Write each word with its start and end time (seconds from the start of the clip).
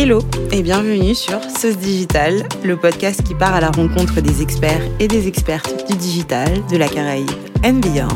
Hello 0.00 0.20
et 0.52 0.62
bienvenue 0.62 1.12
sur 1.12 1.42
Sauce 1.42 1.76
Digital, 1.76 2.46
le 2.62 2.76
podcast 2.76 3.20
qui 3.24 3.34
part 3.34 3.56
à 3.56 3.60
la 3.60 3.72
rencontre 3.72 4.20
des 4.20 4.42
experts 4.42 4.80
et 5.00 5.08
des 5.08 5.26
expertes 5.26 5.90
du 5.90 5.96
digital, 5.96 6.64
de 6.70 6.76
la 6.76 6.86
Caraïbe 6.86 7.28
and 7.64 7.80
beyond. 7.80 8.06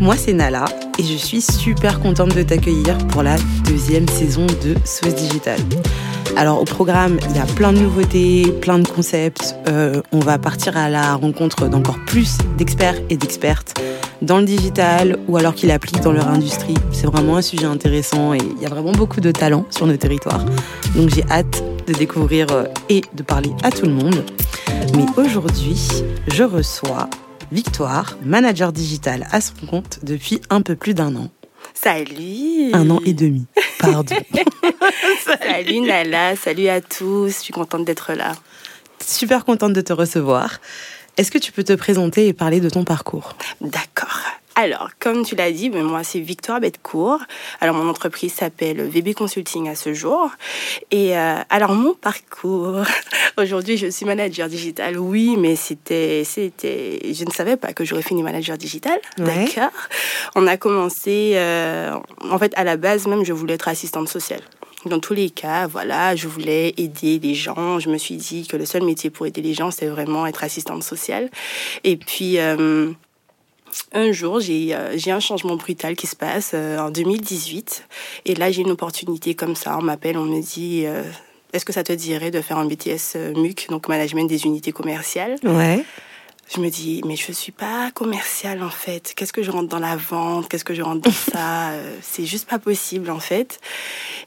Moi 0.00 0.16
c'est 0.16 0.32
Nala 0.32 0.64
et 0.98 1.02
je 1.02 1.18
suis 1.18 1.42
super 1.42 2.00
contente 2.00 2.34
de 2.34 2.42
t'accueillir 2.42 2.96
pour 3.08 3.22
la 3.22 3.36
deuxième 3.66 4.08
saison 4.08 4.46
de 4.46 4.74
Sauce 4.86 5.14
Digital. 5.14 5.60
Alors 6.36 6.60
au 6.60 6.64
programme, 6.64 7.18
il 7.30 7.36
y 7.36 7.38
a 7.38 7.46
plein 7.46 7.72
de 7.72 7.78
nouveautés, 7.78 8.52
plein 8.60 8.78
de 8.78 8.88
concepts. 8.88 9.54
Euh, 9.68 10.02
on 10.12 10.18
va 10.18 10.38
partir 10.38 10.76
à 10.76 10.88
la 10.88 11.14
rencontre 11.14 11.68
d'encore 11.68 11.98
plus 12.06 12.38
d'experts 12.58 12.96
et 13.08 13.16
d'expertes 13.16 13.80
dans 14.22 14.38
le 14.38 14.44
digital 14.44 15.18
ou 15.28 15.36
alors 15.36 15.54
qui 15.54 15.66
l'appliquent 15.66 16.00
dans 16.00 16.12
leur 16.12 16.28
industrie. 16.28 16.74
C'est 16.92 17.06
vraiment 17.06 17.36
un 17.36 17.42
sujet 17.42 17.66
intéressant 17.66 18.34
et 18.34 18.38
il 18.38 18.62
y 18.62 18.66
a 18.66 18.68
vraiment 18.68 18.92
beaucoup 18.92 19.20
de 19.20 19.30
talents 19.30 19.66
sur 19.70 19.86
nos 19.86 19.96
territoires. 19.96 20.44
Donc 20.96 21.10
j'ai 21.10 21.24
hâte 21.30 21.62
de 21.86 21.92
découvrir 21.92 22.46
euh, 22.50 22.64
et 22.88 23.02
de 23.14 23.22
parler 23.22 23.50
à 23.62 23.70
tout 23.70 23.86
le 23.86 23.92
monde. 23.92 24.24
Mais 24.96 25.06
aujourd'hui, 25.16 25.88
je 26.28 26.42
reçois 26.42 27.08
Victoire, 27.52 28.18
manager 28.24 28.72
digital 28.72 29.26
à 29.30 29.40
son 29.40 29.66
compte 29.66 30.00
depuis 30.02 30.40
un 30.50 30.60
peu 30.60 30.74
plus 30.74 30.94
d'un 30.94 31.14
an. 31.14 31.28
Salut 31.72 32.72
Un 32.72 32.90
an 32.90 33.00
et 33.04 33.12
demi, 33.12 33.46
pardon. 33.78 34.16
salut 35.42 35.80
Nala, 35.80 36.36
salut 36.36 36.68
à 36.68 36.80
tous, 36.80 37.28
je 37.28 37.42
suis 37.42 37.52
contente 37.52 37.84
d'être 37.84 38.12
là. 38.12 38.32
Super 39.04 39.44
contente 39.44 39.72
de 39.72 39.80
te 39.80 39.92
recevoir. 39.92 40.60
Est-ce 41.16 41.30
que 41.30 41.38
tu 41.38 41.52
peux 41.52 41.64
te 41.64 41.72
présenter 41.72 42.26
et 42.26 42.32
parler 42.32 42.60
de 42.60 42.68
ton 42.68 42.84
parcours? 42.84 43.36
D'accord. 43.60 44.20
Alors, 44.56 44.90
comme 45.00 45.24
tu 45.24 45.34
l'as 45.34 45.50
dit, 45.50 45.68
ben, 45.68 45.82
moi 45.82 46.04
c'est 46.04 46.20
Victoire 46.20 46.60
Betcourt. 46.60 47.20
Alors 47.60 47.74
mon 47.74 47.88
entreprise 47.88 48.32
s'appelle 48.32 48.82
VB 48.82 49.12
Consulting 49.12 49.68
à 49.68 49.74
ce 49.74 49.92
jour. 49.94 50.30
Et 50.92 51.18
euh, 51.18 51.36
alors 51.50 51.72
mon 51.74 51.94
parcours, 51.94 52.84
aujourd'hui 53.36 53.76
je 53.76 53.88
suis 53.88 54.06
manager 54.06 54.48
digital, 54.48 54.96
oui, 54.96 55.36
mais 55.36 55.56
c'était, 55.56 56.22
c'était, 56.24 57.00
je 57.12 57.24
ne 57.24 57.30
savais 57.30 57.56
pas 57.56 57.72
que 57.72 57.84
j'aurais 57.84 58.02
fini 58.02 58.22
manager 58.22 58.56
digital. 58.56 59.00
D'accord. 59.18 59.72
On 60.36 60.46
a 60.46 60.56
commencé, 60.56 61.32
euh, 61.34 61.92
en 62.30 62.38
fait 62.38 62.52
à 62.54 62.62
la 62.62 62.76
base 62.76 63.08
même 63.08 63.24
je 63.24 63.32
voulais 63.32 63.54
être 63.54 63.66
assistante 63.66 64.08
sociale. 64.08 64.42
Dans 64.86 65.00
tous 65.00 65.14
les 65.14 65.30
cas, 65.30 65.66
voilà, 65.66 66.14
je 66.14 66.28
voulais 66.28 66.74
aider 66.76 67.18
les 67.18 67.34
gens. 67.34 67.78
Je 67.78 67.88
me 67.88 67.98
suis 67.98 68.16
dit 68.16 68.46
que 68.46 68.56
le 68.56 68.66
seul 68.66 68.82
métier 68.82 69.10
pour 69.10 69.26
aider 69.26 69.40
les 69.40 69.54
gens, 69.54 69.70
c'est 69.70 69.86
vraiment 69.86 70.26
être 70.26 70.44
assistante 70.44 70.82
sociale. 70.82 71.30
Et 71.84 71.96
puis, 71.96 72.38
euh, 72.38 72.90
un 73.92 74.12
jour, 74.12 74.40
euh, 74.48 74.92
j'ai 74.94 75.10
un 75.10 75.20
changement 75.20 75.56
brutal 75.56 75.96
qui 75.96 76.06
se 76.06 76.16
passe 76.16 76.52
euh, 76.54 76.78
en 76.78 76.90
2018. 76.90 77.86
Et 78.26 78.34
là, 78.34 78.50
j'ai 78.50 78.62
une 78.62 78.70
opportunité 78.70 79.34
comme 79.34 79.56
ça. 79.56 79.78
On 79.78 79.82
m'appelle, 79.82 80.18
on 80.18 80.24
me 80.24 80.42
dit 80.42 80.84
Est-ce 81.52 81.64
que 81.64 81.72
ça 81.72 81.82
te 81.82 81.92
dirait 81.92 82.30
de 82.30 82.40
faire 82.40 82.58
un 82.58 82.66
BTS 82.66 83.16
MUC, 83.36 83.68
donc 83.70 83.88
management 83.88 84.26
des 84.26 84.44
unités 84.44 84.72
commerciales? 84.72 85.36
Ouais 85.44 85.84
je 86.52 86.60
me 86.60 86.68
dis, 86.68 87.00
mais 87.06 87.16
je 87.16 87.32
suis 87.32 87.52
pas 87.52 87.90
commerciale 87.92 88.62
en 88.62 88.70
fait. 88.70 89.14
Qu'est-ce 89.16 89.32
que 89.32 89.42
je 89.42 89.50
rentre 89.50 89.68
dans 89.68 89.78
la 89.78 89.96
vente? 89.96 90.48
Qu'est-ce 90.48 90.64
que 90.64 90.74
je 90.74 90.82
rentre 90.82 91.02
dans 91.02 91.10
ça? 91.12 91.54
Euh, 91.74 91.96
C'est 92.02 92.26
juste 92.26 92.48
pas 92.48 92.58
possible 92.58 93.10
en 93.10 93.18
fait. 93.18 93.58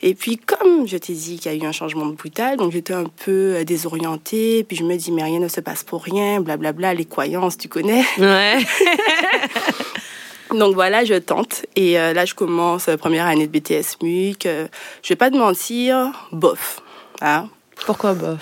Et 0.01 0.15
puis, 0.15 0.37
comme 0.37 0.87
je 0.87 0.97
t'ai 0.97 1.13
dit 1.13 1.39
qu'il 1.39 1.51
y 1.51 1.55
a 1.55 1.57
eu 1.57 1.65
un 1.67 1.71
changement 1.71 2.05
brutal, 2.07 2.57
donc 2.57 2.71
j'étais 2.71 2.93
un 2.93 3.05
peu 3.05 3.55
euh, 3.55 3.63
désorientée. 3.63 4.63
Puis 4.63 4.75
je 4.75 4.83
me 4.83 4.95
dis, 4.95 5.11
mais 5.11 5.23
rien 5.23 5.39
ne 5.39 5.47
se 5.47 5.61
passe 5.61 5.83
pour 5.83 6.03
rien, 6.03 6.41
blablabla, 6.41 6.93
les 6.93 7.05
croyances, 7.05 7.57
tu 7.57 7.67
connais? 7.69 8.03
Ouais. 8.17 8.57
Donc 10.57 10.73
voilà, 10.73 11.03
je 11.03 11.15
tente. 11.15 11.65
Et 11.75 11.99
euh, 11.99 12.13
là, 12.13 12.25
je 12.25 12.33
commence 12.33 12.89
première 12.99 13.25
année 13.27 13.47
de 13.47 13.59
BTS 13.59 14.01
MUC. 14.01 14.43
je 14.43 15.09
vais 15.09 15.15
pas 15.15 15.29
te 15.29 15.37
mentir, 15.37 16.27
bof. 16.31 16.81
Hein, 17.21 17.49
pourquoi 17.85 18.13
bof 18.13 18.39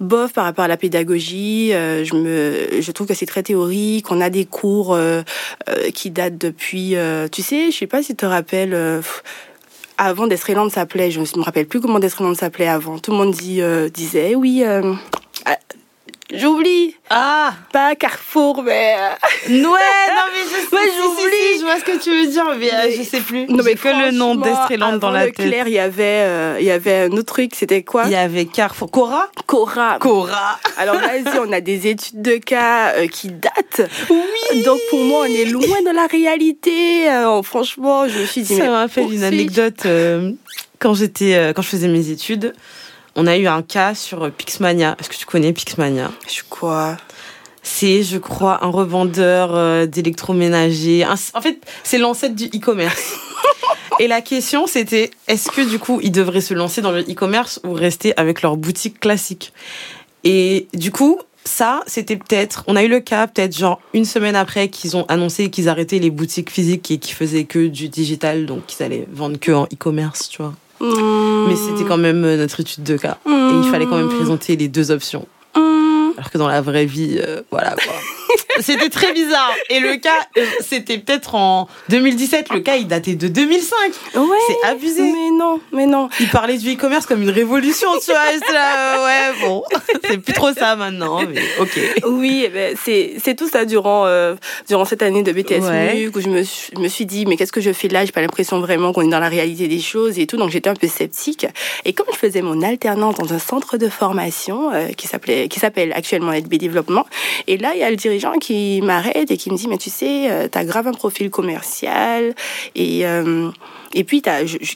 Bof 0.00 0.32
par 0.32 0.44
rapport 0.44 0.64
à 0.64 0.68
la 0.68 0.76
pédagogie, 0.76 1.72
euh, 1.72 2.04
je 2.04 2.90
trouve 2.92 3.06
que 3.06 3.14
c'est 3.14 3.26
très 3.26 3.42
théorique. 3.42 4.10
On 4.10 4.20
a 4.20 4.30
des 4.30 4.44
cours 4.44 4.94
euh, 4.94 5.22
euh, 5.68 5.90
qui 5.90 6.10
datent 6.10 6.38
depuis, 6.38 6.94
tu 7.32 7.42
sais, 7.42 7.70
je 7.70 7.76
sais 7.76 7.86
pas 7.86 8.02
si 8.02 8.08
tu 8.08 8.16
te 8.16 8.26
rappelles. 8.26 9.02
avant 9.96 10.26
Destreland 10.26 10.68
s'appelait, 10.68 11.10
je 11.10 11.20
ne 11.20 11.38
me 11.38 11.42
rappelle 11.42 11.66
plus 11.66 11.80
comment 11.80 11.98
Destreland 11.98 12.34
s'appelait 12.34 12.68
avant. 12.68 12.98
Tout 12.98 13.10
le 13.10 13.16
monde 13.16 13.32
disait, 13.32 14.34
oui, 14.34 14.64
J'oublie. 16.34 16.94
Ah. 17.08 17.54
Pas 17.72 17.94
Carrefour, 17.94 18.62
mais. 18.62 18.96
Ouais, 19.48 19.48
non, 19.62 19.70
mais 19.72 20.42
je 20.44 20.68
sais. 20.68 20.76
Ouais, 20.76 20.90
j'oublie. 20.94 21.58
je 21.58 21.62
vois 21.62 21.78
ce 21.78 21.84
que 21.84 21.98
tu 21.98 22.10
veux 22.10 22.26
dire, 22.26 22.44
mais, 22.58 22.72
euh, 22.72 22.90
je 22.94 23.02
sais 23.02 23.20
plus. 23.20 23.46
Non, 23.46 23.62
mais 23.64 23.74
que 23.74 23.88
le 23.88 24.10
nom 24.10 24.34
d'Estreland 24.34 24.98
dans 24.98 25.10
la 25.10 25.26
tête. 25.26 25.36
Claire, 25.36 25.68
il 25.68 25.74
y 25.74 25.78
avait, 25.78 26.02
euh, 26.02 26.56
il 26.60 26.66
y 26.66 26.70
avait 26.70 27.04
un 27.04 27.12
autre 27.12 27.32
truc, 27.32 27.52
c'était 27.54 27.82
quoi? 27.82 28.04
Il 28.06 28.12
y 28.12 28.16
avait 28.16 28.44
Carrefour. 28.44 28.90
Cora? 28.90 29.30
Cora. 29.46 29.98
Cora. 30.00 30.58
Alors, 30.76 30.96
vas-y, 30.96 31.38
on 31.38 31.50
a 31.50 31.62
des 31.62 31.86
études 31.86 32.20
de 32.20 32.36
cas 32.36 32.92
euh, 32.96 33.06
qui 33.06 33.28
datent. 33.28 33.88
Oui. 34.10 34.62
Donc, 34.64 34.80
pour 34.90 35.00
moi, 35.00 35.20
on 35.20 35.32
est 35.32 35.46
loin 35.46 35.80
de 35.82 35.94
la 35.94 36.06
réalité. 36.06 37.08
franchement, 37.42 38.06
je 38.06 38.18
me 38.18 38.26
suis 38.26 38.42
dit. 38.42 38.54
Ça 38.54 38.64
me 38.64 38.70
rappelle 38.70 39.10
une 39.10 39.24
anecdote. 39.24 39.86
quand 40.78 40.92
j'étais, 40.92 41.52
quand 41.56 41.62
je 41.62 41.68
faisais 41.68 41.88
mes 41.88 42.10
études, 42.10 42.52
on 43.16 43.26
a 43.26 43.36
eu 43.36 43.46
un 43.46 43.62
cas 43.62 43.94
sur 43.94 44.30
Pixmania. 44.30 44.96
Est-ce 44.98 45.08
que 45.08 45.16
tu 45.16 45.26
connais 45.26 45.52
Pixmania? 45.52 46.10
Je 46.28 46.42
quoi? 46.48 46.96
C'est, 47.62 48.02
je 48.02 48.18
crois, 48.18 48.64
un 48.64 48.70
revendeur 48.70 49.54
euh, 49.54 49.86
d'électroménager. 49.86 51.04
En 51.06 51.40
fait, 51.40 51.58
c'est 51.82 51.98
l'ancêtre 51.98 52.34
du 52.34 52.46
e-commerce. 52.46 53.14
Et 54.00 54.06
la 54.06 54.20
question, 54.20 54.66
c'était, 54.66 55.10
est-ce 55.26 55.50
que 55.50 55.68
du 55.68 55.78
coup, 55.78 56.00
ils 56.02 56.12
devraient 56.12 56.40
se 56.40 56.54
lancer 56.54 56.80
dans 56.80 56.92
le 56.92 57.00
e-commerce 57.00 57.60
ou 57.64 57.72
rester 57.72 58.16
avec 58.16 58.42
leur 58.42 58.56
boutique 58.56 59.00
classique? 59.00 59.52
Et 60.22 60.68
du 60.72 60.92
coup, 60.92 61.20
ça, 61.44 61.82
c'était 61.86 62.16
peut-être, 62.16 62.62
on 62.68 62.76
a 62.76 62.84
eu 62.84 62.88
le 62.88 63.00
cas 63.00 63.26
peut-être 63.26 63.56
genre 63.56 63.80
une 63.94 64.04
semaine 64.04 64.36
après 64.36 64.68
qu'ils 64.68 64.96
ont 64.96 65.04
annoncé 65.08 65.50
qu'ils 65.50 65.68
arrêtaient 65.68 65.98
les 65.98 66.10
boutiques 66.10 66.50
physiques 66.50 66.90
et 66.90 66.98
qu'ils 66.98 67.14
faisaient 67.14 67.44
que 67.44 67.66
du 67.66 67.88
digital, 67.88 68.46
donc 68.46 68.66
qu'ils 68.66 68.84
allaient 68.84 69.08
vendre 69.10 69.38
que 69.38 69.50
en 69.50 69.64
e-commerce, 69.64 70.28
tu 70.28 70.42
vois. 70.42 70.54
Mais 70.80 71.56
c'était 71.56 71.84
quand 71.84 71.98
même 71.98 72.24
euh, 72.24 72.36
notre 72.36 72.60
étude 72.60 72.84
de 72.84 72.96
cas. 72.96 73.18
Et 73.26 73.30
il 73.30 73.68
fallait 73.70 73.86
quand 73.86 73.96
même 73.96 74.08
présenter 74.08 74.56
les 74.56 74.68
deux 74.68 74.90
options. 74.90 75.26
Alors 75.54 76.30
que 76.32 76.38
dans 76.38 76.48
la 76.48 76.60
vraie 76.60 76.86
vie, 76.86 77.18
euh, 77.20 77.42
voilà 77.50 77.70
quoi. 77.70 77.94
c'était 78.60 78.88
très 78.88 79.12
bizarre. 79.12 79.54
Et 79.70 79.80
le 79.80 79.96
cas, 79.96 80.26
euh, 80.36 80.44
c'était 80.60 80.98
peut-être 80.98 81.34
en 81.34 81.68
2017. 81.88 82.50
Le 82.50 82.60
cas, 82.60 82.76
il 82.76 82.86
datait 82.86 83.14
de 83.14 83.28
2005. 83.28 83.76
Ouais. 84.14 84.36
C'est 84.48 84.68
abusé. 84.68 85.02
Mais 85.02 85.30
non, 85.36 85.60
mais 85.72 85.86
non. 85.86 86.08
Il 86.20 86.28
parlait 86.28 86.58
du 86.58 86.74
e-commerce 86.74 87.06
comme 87.06 87.22
une 87.22 87.30
révolution, 87.30 87.88
tu 88.04 88.10
vois. 88.10 88.52
Là, 88.52 89.04
ouais, 89.04 89.46
bon. 89.46 89.62
C'est 90.08 90.18
plus 90.18 90.32
trop 90.32 90.52
ça 90.52 90.76
maintenant, 90.76 91.20
mais 91.22 91.42
ok. 91.60 92.02
Oui, 92.06 92.42
eh 92.46 92.48
ben, 92.48 92.76
c'est, 92.82 93.14
c'est 93.22 93.34
tout 93.34 93.48
ça 93.48 93.64
durant, 93.64 94.06
euh, 94.06 94.34
durant 94.68 94.84
cette 94.84 95.02
année 95.02 95.22
de 95.22 95.32
BTS 95.32 95.60
MUC 95.60 96.16
où 96.16 96.20
je 96.20 96.28
me, 96.28 96.42
suis, 96.42 96.76
me 96.78 96.88
suis 96.88 97.04
dit, 97.04 97.26
mais 97.26 97.36
qu'est-ce 97.36 97.52
que 97.52 97.60
je 97.60 97.72
fais 97.72 97.88
là? 97.88 98.04
J'ai 98.04 98.12
pas 98.12 98.20
l'impression 98.20 98.60
vraiment 98.60 98.92
qu'on 98.92 99.02
est 99.02 99.10
dans 99.10 99.20
la 99.20 99.28
réalité 99.28 99.68
des 99.68 99.80
choses 99.80 100.18
et 100.18 100.26
tout. 100.26 100.36
Donc 100.36 100.50
j'étais 100.50 100.70
un 100.70 100.74
peu 100.74 100.88
sceptique. 100.88 101.46
Et 101.84 101.92
comme 101.92 102.06
je 102.12 102.16
faisais 102.16 102.42
mon 102.42 102.62
alternance 102.62 103.16
dans 103.16 103.32
un 103.32 103.38
centre 103.38 103.76
de 103.76 103.88
formation 103.88 104.72
euh, 104.72 104.88
qui 104.96 105.06
s'appelait, 105.06 105.48
qui 105.48 105.60
s'appelle 105.60 105.92
actuellement 105.92 106.32
LB 106.32 106.54
Développement, 106.54 107.06
et 107.46 107.58
là, 107.58 107.72
il 107.74 107.80
y 107.80 107.82
a 107.82 107.90
le 107.90 107.96
dirigeant 107.96 108.32
qui 108.38 108.48
qui 108.48 108.80
m'arrête 108.80 109.30
et 109.30 109.36
qui 109.36 109.50
me 109.50 109.56
dit, 109.58 109.68
mais 109.68 109.76
tu 109.76 109.90
sais, 109.90 110.30
euh, 110.30 110.48
tu 110.50 110.56
as 110.56 110.64
grave 110.64 110.86
un 110.86 110.92
profil 110.92 111.28
commercial 111.28 112.34
et, 112.74 113.06
euh, 113.06 113.50
et 113.92 114.02
puis 114.02 114.22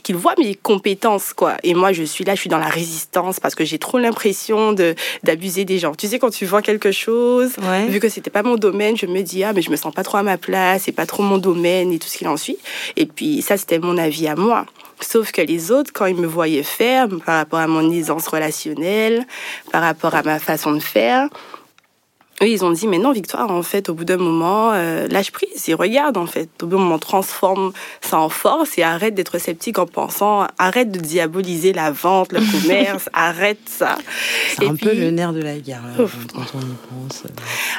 qu'il 0.03 0.15
voit 0.15 0.35
mes 0.39 0.55
compétences, 0.55 1.33
quoi. 1.33 1.55
Et 1.63 1.73
moi, 1.73 1.93
je 1.93 2.03
suis 2.03 2.23
là, 2.23 2.35
je 2.35 2.41
suis 2.41 2.51
dans 2.51 2.59
la 2.59 2.67
résistance 2.67 3.41
parce 3.41 3.55
que 3.55 3.65
j'ai 3.65 3.79
trop 3.79 3.99
l'impression 3.99 4.75
de 4.75 4.95
d'abuser 5.23 5.65
des 5.65 5.79
gens. 5.79 5.95
Tu 5.95 6.07
sais, 6.07 6.19
quand 6.19 6.29
tu 6.29 6.45
vois 6.45 6.61
quelque 6.61 6.93
chose, 6.93 7.53
vu 7.89 7.99
que 7.99 8.11
c'était 8.11 8.29
pas 8.29 8.43
mon 8.43 8.57
domaine, 8.57 8.95
je 8.95 9.07
me 9.07 9.23
dis, 9.23 9.43
ah, 9.43 9.55
mais 9.55 9.63
je 9.63 9.71
me 9.71 9.77
sens 9.77 9.95
pas 9.95 10.03
trop 10.03 10.19
à 10.19 10.23
ma 10.23 10.37
place, 10.37 10.83
c'est 10.85 10.93
pas 10.93 11.07
trop 11.07 11.23
mon 11.23 11.39
domaine 11.39 11.91
et 11.93 11.99
tout 11.99 12.09
ce 12.09 12.19
qu'il 12.19 12.29
en 12.29 12.37
suit. 12.37 12.59
Et 12.97 13.07
puis, 13.07 13.41
ça, 13.41 13.57
c'était 13.57 13.79
mon 13.79 13.97
avis 13.97 14.29
à 14.29 14.37
moi. 14.37 14.67
Sauf 15.01 15.33
que 15.33 15.41
les 15.41 15.71
autres, 15.71 15.93
quand 15.95 16.05
ils 16.05 16.17
me 16.17 16.27
voyaient 16.27 16.63
faire, 16.63 17.09
par 17.25 17.37
rapport 17.37 17.59
à 17.59 17.67
mon 17.67 17.91
aisance 17.91 18.29
relationnelle, 18.29 19.27
par 19.73 19.81
rapport 19.81 20.15
à 20.15 20.23
ma 20.23 20.39
façon 20.39 20.73
de 20.73 20.81
faire, 20.81 21.29
eux, 22.43 22.49
ils 22.49 22.65
ont 22.65 22.71
dit, 22.71 22.87
mais 22.87 22.99
non, 22.99 23.13
Victoire, 23.13 23.51
en 23.51 23.63
fait, 23.63 23.89
au 23.89 23.95
bout 23.95 24.05
d'un 24.05 24.17
moment, 24.17 24.73
euh, 24.73 25.07
lâche 25.09 25.31
prise 25.31 25.69
et 25.69 25.75
regarde, 25.75 26.17
en 26.17 26.27
fait. 26.27 26.49
Au 26.63 26.67
bout 26.67 26.77
d'un 26.77 26.83
moment, 26.83 26.99
transforme 26.99 27.73
ça 28.01 28.19
en 28.19 28.29
force 28.29 28.79
et 28.79 28.83
arrête 28.83 29.15
d'être 29.15 29.39
sceptique 29.39 29.79
en 29.79 29.87
pensant, 29.87 30.47
arrête 30.59 30.91
de 30.91 30.99
diaboliser 30.99 31.73
la 31.73 31.91
vente, 31.91 32.33
le 32.33 32.41
commerce, 32.63 33.09
arrête 33.13 33.61
ça. 33.67 33.99
C'est 34.57 34.67
un 34.67 34.75
peu 34.75 34.95
le 34.95 35.11
nerf 35.11 35.33
de 35.33 35.43
la 35.43 35.59
guerre, 35.59 35.83
quand 35.97 36.43
on 36.55 36.61
y 36.61 37.09
pense. 37.09 37.23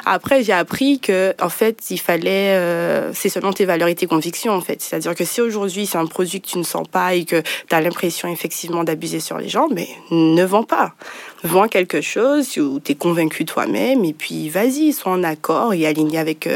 Après, 0.06 0.42
j'ai 0.42 0.52
appris 0.52 1.00
que, 1.00 1.34
en 1.40 1.48
fait, 1.48 1.90
il 1.90 1.98
fallait, 1.98 2.56
euh, 2.56 3.12
c'est 3.12 3.28
selon 3.28 3.52
tes 3.52 3.64
valeurs 3.64 3.88
et 3.88 3.94
tes 3.94 4.06
convictions, 4.06 4.52
en 4.52 4.60
fait. 4.60 4.80
C'est-à-dire 4.80 5.14
que 5.14 5.24
si 5.24 5.40
aujourd'hui, 5.40 5.86
c'est 5.86 5.98
un 5.98 6.06
produit 6.06 6.40
que 6.40 6.46
tu 6.46 6.58
ne 6.58 6.64
sens 6.64 6.86
pas 6.88 7.14
et 7.14 7.24
que 7.24 7.42
tu 7.68 7.74
as 7.74 7.80
l'impression, 7.80 8.28
effectivement, 8.28 8.84
d'abuser 8.84 9.20
sur 9.20 9.38
les 9.38 9.48
gens, 9.48 9.68
mais 9.70 9.88
ne 10.10 10.44
vends 10.44 10.64
pas. 10.64 10.94
Vends 11.42 11.68
quelque 11.68 12.00
chose 12.00 12.56
où 12.56 12.80
tu 12.80 12.92
es 12.92 12.94
convaincu 12.94 13.44
toi-même 13.44 14.04
et 14.04 14.14
puis 14.14 14.48
vas-y, 14.54 14.92
sois 14.92 15.12
en 15.12 15.22
accord 15.22 15.74
et 15.74 15.86
aligné 15.86 16.18
avec 16.18 16.48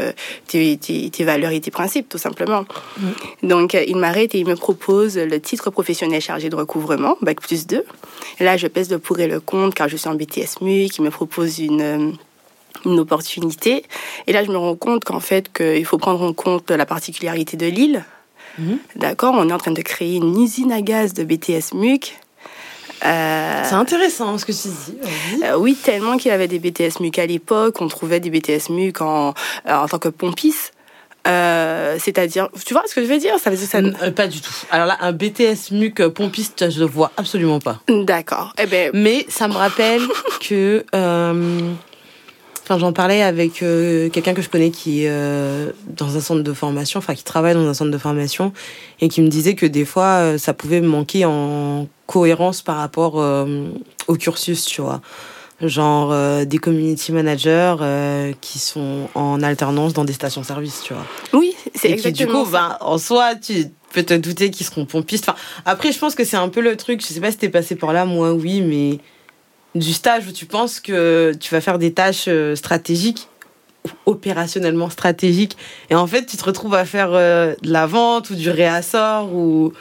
tes, 0.47 0.77
tes, 0.77 1.23
valeurs 1.23 1.51
et 1.51 1.59
tes 1.59 1.71
principes, 1.71 2.09
tout 2.09 2.17
simplement. 2.17 2.65
Mm. 2.97 3.47
Donc, 3.47 3.77
il 3.87 3.97
m'arrête 3.97 4.33
et 4.33 4.39
il 4.39 4.47
me 4.47 4.55
propose 4.55 5.17
le 5.17 5.39
titre 5.39 5.69
professionnel 5.69 6.21
chargé 6.21 6.49
de 6.49 6.55
recouvrement, 6.55 7.17
Bac 7.21 7.41
plus 7.41 7.67
2. 7.67 7.83
là, 8.39 8.57
je 8.57 8.67
pèse 8.67 8.89
le 8.89 8.99
pour 8.99 9.19
et 9.19 9.27
le 9.27 9.39
contre 9.39 9.75
car 9.75 9.89
je 9.89 9.97
suis 9.97 10.09
en 10.09 10.15
BTS 10.15 10.61
MUC, 10.61 10.97
il 10.97 11.03
me 11.03 11.11
propose 11.11 11.59
une 11.59 12.17
une 12.85 12.99
opportunité. 12.99 13.83
Et 14.27 14.33
là, 14.33 14.43
je 14.43 14.51
me 14.51 14.57
rends 14.57 14.75
compte 14.75 15.03
qu'en 15.03 15.19
fait, 15.19 15.51
qu'il 15.51 15.85
faut 15.85 15.97
prendre 15.97 16.21
en 16.21 16.33
compte 16.33 16.71
la 16.71 16.85
particularité 16.85 17.57
de 17.57 17.65
l'île. 17.65 18.05
Mhm. 18.57 18.79
D'accord 18.95 19.35
On 19.37 19.49
est 19.49 19.53
en 19.53 19.57
train 19.57 19.71
de 19.71 19.81
créer 19.81 20.15
une 20.15 20.41
usine 20.41 20.71
à 20.71 20.81
gaz 20.81 21.13
de 21.13 21.23
BTS 21.23 21.73
MUC. 21.73 22.17
Euh, 23.05 23.61
c'est 23.63 23.75
intéressant 23.75 24.37
ce 24.37 24.45
que 24.45 24.51
tu 24.51 24.67
dis. 24.67 25.43
Euh, 25.43 25.57
oui, 25.57 25.75
tellement 25.75 26.17
qu'il 26.17 26.31
avait 26.31 26.47
des 26.47 26.59
BTS 26.59 26.99
MUC 26.99 27.19
à 27.19 27.25
l'époque. 27.25 27.81
On 27.81 27.87
trouvait 27.87 28.19
des 28.19 28.29
BTS 28.29 28.69
MUC 28.69 29.01
en, 29.01 29.33
euh, 29.67 29.73
en 29.73 29.87
tant 29.87 29.99
que 29.99 30.09
pompiste. 30.09 30.73
c'est-à-dire, 31.25 32.49
tu 32.65 32.73
vois 32.73 32.83
ce 32.87 32.95
que 32.95 33.01
je 33.01 33.07
veux 33.07 33.19
dire? 33.19 33.37
Ça, 33.39 33.55
ça... 33.55 33.79
Pas 34.15 34.27
du 34.27 34.41
tout. 34.41 34.51
Alors 34.71 34.87
là, 34.87 34.97
un 35.01 35.11
BTS 35.11 35.71
MUC 35.71 36.07
pompiste, 36.09 36.69
je 36.69 36.79
le 36.79 36.85
vois 36.85 37.11
absolument 37.17 37.59
pas. 37.59 37.81
D'accord. 37.87 38.53
Eh 38.61 38.65
ben... 38.65 38.91
Mais 38.93 39.25
ça 39.29 39.47
me 39.47 39.53
rappelle 39.53 40.01
que 40.41 40.83
Enfin, 42.69 42.77
j'en 42.77 42.93
parlais 42.93 43.23
avec 43.23 43.63
euh, 43.63 44.09
quelqu'un 44.09 44.35
que 44.35 44.43
je 44.43 44.49
connais 44.49 44.69
qui 44.69 45.03
est 45.03 45.09
euh, 45.09 45.71
dans 45.87 46.15
un 46.17 46.19
centre 46.19 46.43
de 46.43 46.53
formation, 46.53 46.99
enfin 46.99 47.15
qui 47.15 47.23
travaille 47.23 47.55
dans 47.55 47.67
un 47.67 47.73
centre 47.73 47.89
de 47.89 47.97
formation, 47.97 48.53
et 49.01 49.09
qui 49.09 49.23
me 49.23 49.27
disait 49.27 49.55
que 49.55 49.65
des 49.65 49.85
fois, 49.85 50.19
euh, 50.19 50.37
ça 50.37 50.53
pouvait 50.53 50.79
manquer 50.79 51.25
en 51.25 51.87
cohérence 52.05 52.61
par 52.61 52.75
rapport 52.75 53.15
au 54.07 54.15
cursus, 54.15 54.65
tu 54.65 54.81
vois. 54.81 55.01
Genre 55.61 56.45
des 56.45 56.57
community 56.59 57.11
managers 57.11 57.75
qui 58.39 58.59
sont 58.59 59.09
en 59.15 59.41
alternance 59.41 59.93
dans 59.93 60.05
des 60.05 60.13
stations-service, 60.13 60.83
tu 60.83 60.93
vois. 60.93 61.05
Oui, 61.33 61.55
c'est 61.73 61.89
exactement. 61.89 62.13
Qui, 62.13 62.23
du 62.25 62.31
coup, 62.31 62.51
ben, 62.51 62.77
en 62.81 62.99
soi, 62.99 63.35
tu 63.35 63.65
peux 63.93 64.03
te 64.03 64.13
douter 64.13 64.51
qu'ils 64.51 64.65
seront 64.65 64.85
pompistes. 64.85 65.27
Enfin, 65.27 65.37
après, 65.65 65.91
je 65.91 65.99
pense 65.99 66.13
que 66.13 66.23
c'est 66.23 66.37
un 66.37 66.49
peu 66.49 66.61
le 66.61 66.77
truc. 66.77 67.01
Je 67.01 67.07
sais 67.07 67.19
pas 67.19 67.31
si 67.31 67.37
t'es 67.37 67.49
passé 67.49 67.75
par 67.75 67.93
là, 67.93 68.05
moi, 68.05 68.33
oui, 68.33 68.61
mais 68.61 68.99
du 69.75 69.93
stage 69.93 70.27
où 70.27 70.31
tu 70.31 70.45
penses 70.45 70.79
que 70.79 71.33
tu 71.39 71.53
vas 71.53 71.61
faire 71.61 71.77
des 71.77 71.93
tâches 71.93 72.25
euh, 72.27 72.55
stratégiques 72.55 73.27
opérationnellement 74.05 74.89
stratégiques 74.89 75.57
et 75.89 75.95
en 75.95 76.05
fait 76.05 76.25
tu 76.25 76.35
te 76.35 76.43
retrouves 76.43 76.75
à 76.75 76.85
faire 76.85 77.11
euh, 77.13 77.55
de 77.61 77.71
la 77.71 77.85
vente 77.85 78.29
ou 78.29 78.35
du 78.35 78.49
réassort 78.49 79.33
ou 79.33 79.71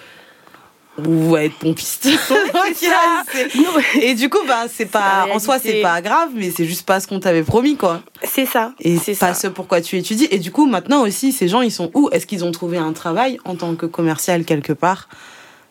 ou 1.07 1.37
à 1.37 1.45
être 1.45 1.57
pompiste. 1.57 2.09
et 4.03 4.15
du 4.15 4.29
coup, 4.29 4.39
bah, 4.47 4.65
c'est 4.69 4.87
pas, 4.87 5.27
en 5.33 5.39
soi, 5.39 5.59
c'est 5.59 5.81
pas 5.81 6.01
grave, 6.01 6.31
mais 6.35 6.51
c'est 6.51 6.65
juste 6.65 6.87
pas 6.87 7.01
ce 7.01 7.07
qu'on 7.07 7.21
t'avait 7.21 7.43
promis, 7.43 7.77
quoi. 7.77 8.03
C'est 8.23 8.47
ça. 8.47 8.73
Et 8.81 8.99
c'est 8.99 9.15
pas 9.15 9.35
ce 9.35 9.47
pourquoi 9.47 9.81
tu 9.81 9.97
étudies. 9.97 10.29
Et 10.31 10.39
du 10.39 10.51
coup, 10.51 10.67
maintenant 10.67 11.03
aussi, 11.03 11.33
ces 11.33 11.49
gens, 11.49 11.61
ils 11.61 11.73
sont 11.73 11.91
où? 11.95 12.09
Est-ce 12.11 12.27
qu'ils 12.27 12.45
ont 12.45 12.53
trouvé 12.53 12.79
un 12.79 12.93
travail 12.93 13.39
en 13.45 13.55
tant 13.55 13.75
que 13.75 13.87
commercial 13.87 14.45
quelque 14.45 14.73
part? 14.73 15.09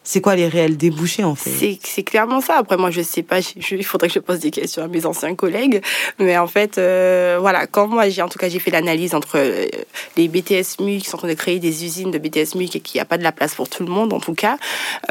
C'est 0.08 0.22
quoi 0.22 0.38
les 0.38 0.48
réels 0.48 0.78
débouchés 0.78 1.26
en 1.26 1.36
fait? 1.36 1.80
C'est 1.84 2.04
clairement 2.04 2.40
ça. 2.40 2.60
Après 2.60 2.78
moi 2.78 2.92
je 2.92 3.02
sais 3.02 3.24
pas, 3.24 3.40
il 3.72 3.84
faudrait 3.84 4.08
que 4.08 4.14
je 4.14 4.20
pose 4.20 4.40
des 4.40 4.52
questions 4.52 4.82
à 4.82 4.88
mes 4.88 5.06
anciens 5.06 5.36
collègues, 5.36 5.82
mais 6.18 6.38
en 6.38 6.48
fait 6.48 6.78
euh, 6.78 7.38
voilà, 7.42 7.68
quand 7.68 7.88
moi 7.88 8.08
j'ai 8.08 8.22
en 8.22 8.30
tout 8.30 8.40
cas 8.40 8.48
j'ai 8.48 8.60
fait 8.60 8.72
l'analyse 8.72 9.14
entre 9.14 9.36
euh, 9.36 9.66
les 10.16 10.30
BTS 10.30 10.80
MUC 10.80 11.02
qui 11.02 11.10
sont 11.10 11.18
en 11.18 11.20
train 11.20 11.28
de 11.28 11.34
créer 11.34 11.60
des 11.60 11.84
usines 11.84 12.10
de 12.10 12.18
BTS 12.20 12.56
MUC 12.56 12.78
et 12.78 12.80
qu'il 12.80 12.98
n'y 12.98 13.02
a 13.02 13.06
pas 13.06 13.18
de 13.18 13.24
la 13.24 13.34
place 13.34 13.54
pour 13.54 13.68
tout 13.68 13.84
le 13.86 13.92
monde 13.92 14.14
en 14.14 14.22
tout 14.22 14.34
cas, 14.34 14.58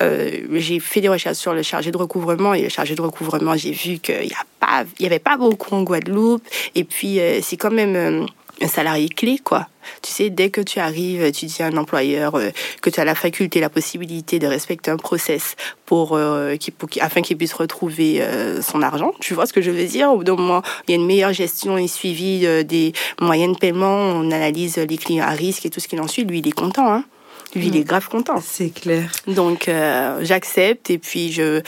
euh, 0.00 0.31
j'ai 0.52 0.81
fait 0.81 1.02
des 1.02 1.10
recherches 1.10 1.37
sur 1.37 1.52
le 1.52 1.62
chargé 1.62 1.90
de 1.90 1.98
recouvrement 1.98 2.54
et 2.54 2.62
le 2.62 2.70
chargé 2.70 2.94
de 2.94 3.02
recouvrement 3.02 3.54
j'ai 3.54 3.72
vu 3.72 3.98
qu'il 3.98 4.25
y 4.25 4.32
a 4.32 4.46
pas, 4.60 4.84
il 4.98 5.02
y 5.02 5.06
avait 5.06 5.19
pas 5.19 5.37
beaucoup 5.37 5.75
en 5.75 5.82
Guadeloupe. 5.82 6.43
Et 6.75 6.84
puis 6.84 7.20
c'est 7.43 7.58
quand 7.58 7.70
même 7.70 8.26
un 8.61 8.69
salarié 8.69 9.08
clé, 9.08 9.38
quoi. 9.43 9.69
Tu 10.03 10.11
sais, 10.11 10.31
dès 10.31 10.50
que 10.50 10.61
tu 10.61 10.81
arrives, 10.81 11.31
tu 11.32 11.47
dis 11.47 11.62
à 11.62 11.67
un 11.67 11.76
employeur 11.76 12.35
euh, 12.35 12.50
que 12.82 12.91
tu 12.91 13.00
as 13.00 13.05
la 13.05 13.14
faculté, 13.14 13.61
la 13.61 13.69
possibilité 13.69 14.38
de 14.38 14.47
respecter 14.47 14.91
un 14.91 14.97
process 14.97 15.55
pour, 15.85 16.14
euh, 16.14 16.56
pour 16.79 16.88
afin 17.00 17.23
qu'il 17.23 17.37
puisse 17.37 17.53
retrouver 17.53 18.20
euh, 18.20 18.62
son 18.62 18.82
argent. 18.82 19.12
Tu 19.20 19.35
vois 19.35 19.47
ce 19.47 19.53
que 19.53 19.61
je 19.61 19.70
veux 19.70 19.85
dire? 19.85 20.11
Au 20.11 20.19
bout 20.19 20.25
d'un 20.25 20.37
moment, 20.37 20.62
il 20.87 20.93
y 20.93 20.94
a 20.94 20.97
une 21.00 21.06
meilleure 21.06 21.32
gestion 21.32 21.79
et 21.79 21.87
suivi 21.87 22.47
des 22.64 22.93
moyens 23.20 23.55
de 23.55 23.58
paiement. 23.58 23.94
On 23.94 24.31
analyse 24.31 24.76
les 24.79 24.97
clients 24.97 25.26
à 25.26 25.31
risque 25.31 25.67
et 25.67 25.70
tout 25.70 25.81
ce 25.81 25.88
qui 25.88 25.99
en 26.00 26.08
suit. 26.08 26.25
Lui, 26.25 26.41
il 26.41 26.49
est 26.49 26.53
content. 26.53 26.93
Hein 26.93 27.05
lui, 27.54 27.69
il 27.69 27.76
est 27.76 27.81
mm. 27.81 27.84
grave 27.84 28.08
content. 28.08 28.40
C'est 28.44 28.70
clair. 28.70 29.10
Donc, 29.26 29.69
euh, 29.69 30.19
j'accepte 30.22 30.90
et 30.90 30.98
puis 30.98 31.32
je, 31.32 31.62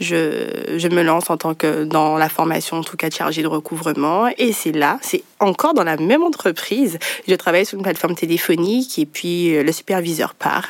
je, 0.00 0.76
je 0.76 0.88
me 0.88 1.02
lance 1.02 1.30
en 1.30 1.36
tant 1.36 1.54
que 1.54 1.84
dans 1.84 2.16
la 2.16 2.28
formation, 2.28 2.78
en 2.78 2.82
tout 2.82 2.96
cas, 2.96 3.08
de 3.08 3.14
chargée 3.14 3.42
de 3.42 3.48
recouvrement. 3.48 4.28
Et 4.38 4.52
c'est 4.52 4.72
là, 4.72 4.98
c'est 5.02 5.22
encore 5.40 5.74
dans 5.74 5.84
la 5.84 5.96
même 5.96 6.22
entreprise. 6.22 6.98
Je 7.26 7.34
travaille 7.34 7.66
sur 7.66 7.76
une 7.78 7.84
plateforme 7.84 8.14
téléphonique 8.14 8.98
et 8.98 9.06
puis 9.06 9.56
euh, 9.56 9.62
le 9.62 9.72
superviseur 9.72 10.34
part. 10.34 10.68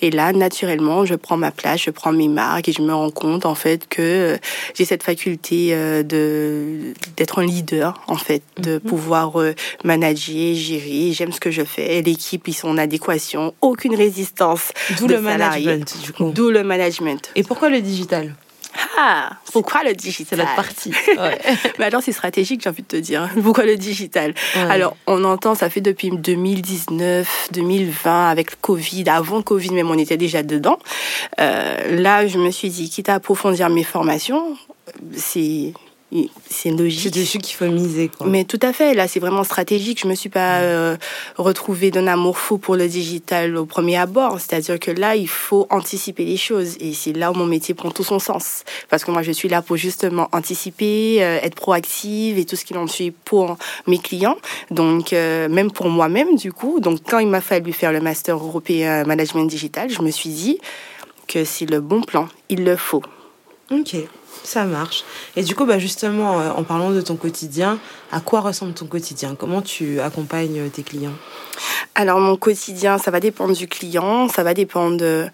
Et 0.00 0.10
là, 0.10 0.32
naturellement, 0.32 1.04
je 1.04 1.14
prends 1.14 1.36
ma 1.36 1.50
place, 1.50 1.82
je 1.82 1.90
prends 1.90 2.12
mes 2.12 2.28
marques 2.28 2.68
et 2.68 2.72
je 2.72 2.82
me 2.82 2.94
rends 2.94 3.10
compte 3.10 3.46
en 3.46 3.54
fait 3.54 3.88
que 3.88 4.02
euh, 4.02 4.36
j'ai 4.74 4.84
cette 4.84 5.02
faculté 5.02 5.68
euh, 5.72 6.02
de 6.02 6.92
d'être 7.16 7.40
un 7.40 7.46
leader 7.46 8.00
en 8.06 8.16
fait, 8.16 8.42
de 8.58 8.74
mhm. 8.74 8.80
pouvoir 8.80 9.40
euh, 9.40 9.54
manager, 9.84 10.54
gérer. 10.54 11.12
J'aime 11.12 11.32
ce 11.32 11.40
que 11.40 11.50
je 11.50 11.62
fais. 11.62 12.02
L'équipe, 12.02 12.46
ils 12.48 12.54
sont 12.54 12.68
en 12.68 12.78
adéquation, 12.78 13.54
aucune 13.60 13.94
résistance. 13.94 14.72
D'où 14.98 15.06
le 15.06 15.20
management, 15.20 15.96
du 16.02 16.12
coup. 16.12 16.30
D'où 16.34 16.50
le 16.50 16.62
management. 16.62 17.30
Et 17.34 17.42
pourquoi 17.42 17.68
le 17.68 17.80
digital? 17.80 18.34
Ah, 18.98 19.30
pourquoi 19.52 19.84
le 19.84 19.94
digital 19.94 20.26
C'est 20.30 20.36
notre 20.36 20.54
partie. 20.54 20.92
Mais 21.78 21.84
alors, 21.84 22.02
c'est 22.02 22.12
stratégique, 22.12 22.62
j'ai 22.62 22.70
envie 22.70 22.82
de 22.82 22.88
te 22.88 22.96
dire. 22.96 23.28
Pourquoi 23.42 23.64
le 23.64 23.76
digital? 23.76 24.34
Alors, 24.54 24.96
on 25.06 25.24
entend, 25.24 25.54
ça 25.54 25.70
fait 25.70 25.80
depuis 25.80 26.10
2019, 26.10 27.48
2020, 27.52 28.28
avec 28.28 28.52
le 28.52 28.56
Covid, 28.60 29.04
avant 29.08 29.36
le 29.38 29.42
Covid 29.42 29.70
même, 29.70 29.90
on 29.90 29.98
était 29.98 30.16
déjà 30.16 30.42
dedans. 30.42 30.78
Euh, 31.40 32.00
là, 32.00 32.26
je 32.26 32.38
me 32.38 32.50
suis 32.50 32.70
dit, 32.70 32.90
quitte 32.90 33.08
à 33.08 33.14
approfondir 33.14 33.68
mes 33.70 33.84
formations, 33.84 34.56
c'est 35.14 35.72
c'est 36.48 36.70
logique. 36.70 37.00
C'est 37.12 37.20
dessus 37.20 37.38
qu'il 37.38 37.56
faut 37.56 37.66
miser. 37.66 38.08
Quoi. 38.08 38.26
Mais 38.28 38.44
tout 38.44 38.60
à 38.62 38.72
fait, 38.72 38.94
là 38.94 39.08
c'est 39.08 39.20
vraiment 39.20 39.44
stratégique. 39.44 40.00
Je 40.02 40.06
me 40.06 40.14
suis 40.14 40.28
pas 40.28 40.60
euh, 40.60 40.96
retrouvée 41.36 41.90
d'un 41.90 42.06
amour 42.06 42.38
fou 42.38 42.58
pour 42.58 42.76
le 42.76 42.88
digital 42.88 43.56
au 43.56 43.66
premier 43.66 43.96
abord. 43.96 44.38
C'est-à-dire 44.40 44.78
que 44.78 44.90
là, 44.90 45.16
il 45.16 45.28
faut 45.28 45.66
anticiper 45.70 46.24
les 46.24 46.36
choses. 46.36 46.76
Et 46.80 46.92
c'est 46.94 47.12
là 47.12 47.30
où 47.30 47.34
mon 47.34 47.46
métier 47.46 47.74
prend 47.74 47.90
tout 47.90 48.04
son 48.04 48.18
sens. 48.18 48.64
Parce 48.88 49.04
que 49.04 49.10
moi, 49.10 49.22
je 49.22 49.32
suis 49.32 49.48
là 49.48 49.62
pour 49.62 49.76
justement 49.76 50.28
anticiper, 50.32 51.22
euh, 51.22 51.38
être 51.42 51.56
proactive 51.56 52.38
et 52.38 52.44
tout 52.44 52.56
ce 52.56 52.64
qui 52.64 52.76
en 52.76 52.86
suit 52.86 53.10
pour 53.10 53.56
mes 53.86 53.98
clients. 53.98 54.36
Donc, 54.70 55.12
euh, 55.12 55.48
même 55.48 55.70
pour 55.70 55.88
moi-même, 55.88 56.36
du 56.36 56.52
coup. 56.52 56.80
Donc, 56.80 57.00
quand 57.08 57.18
il 57.18 57.28
m'a 57.28 57.40
fallu 57.40 57.72
faire 57.72 57.92
le 57.92 58.00
Master 58.00 58.36
européen 58.36 59.04
Management 59.04 59.46
Digital, 59.46 59.90
je 59.90 60.02
me 60.02 60.10
suis 60.10 60.30
dit 60.30 60.58
que 61.26 61.44
c'est 61.44 61.68
le 61.68 61.80
bon 61.80 62.02
plan. 62.02 62.28
Il 62.48 62.64
le 62.64 62.76
faut. 62.76 63.02
Ok. 63.70 63.96
Ça 64.46 64.64
marche. 64.64 65.02
Et 65.34 65.42
du 65.42 65.56
coup, 65.56 65.66
bah 65.66 65.80
justement, 65.80 66.38
euh, 66.38 66.50
en 66.52 66.62
parlant 66.62 66.92
de 66.92 67.00
ton 67.00 67.16
quotidien, 67.16 67.80
à 68.12 68.20
quoi 68.20 68.40
ressemble 68.40 68.74
ton 68.74 68.86
quotidien? 68.86 69.34
Comment 69.34 69.60
tu 69.60 69.98
accompagnes 69.98 70.60
euh, 70.60 70.68
tes 70.68 70.84
clients? 70.84 71.16
Alors, 71.98 72.20
mon 72.20 72.36
quotidien, 72.36 72.98
ça 72.98 73.10
va 73.10 73.20
dépendre 73.20 73.56
du 73.56 73.68
client, 73.68 74.28
ça 74.28 74.42
va 74.42 74.52
dépendre 74.52 74.98
de, 74.98 75.28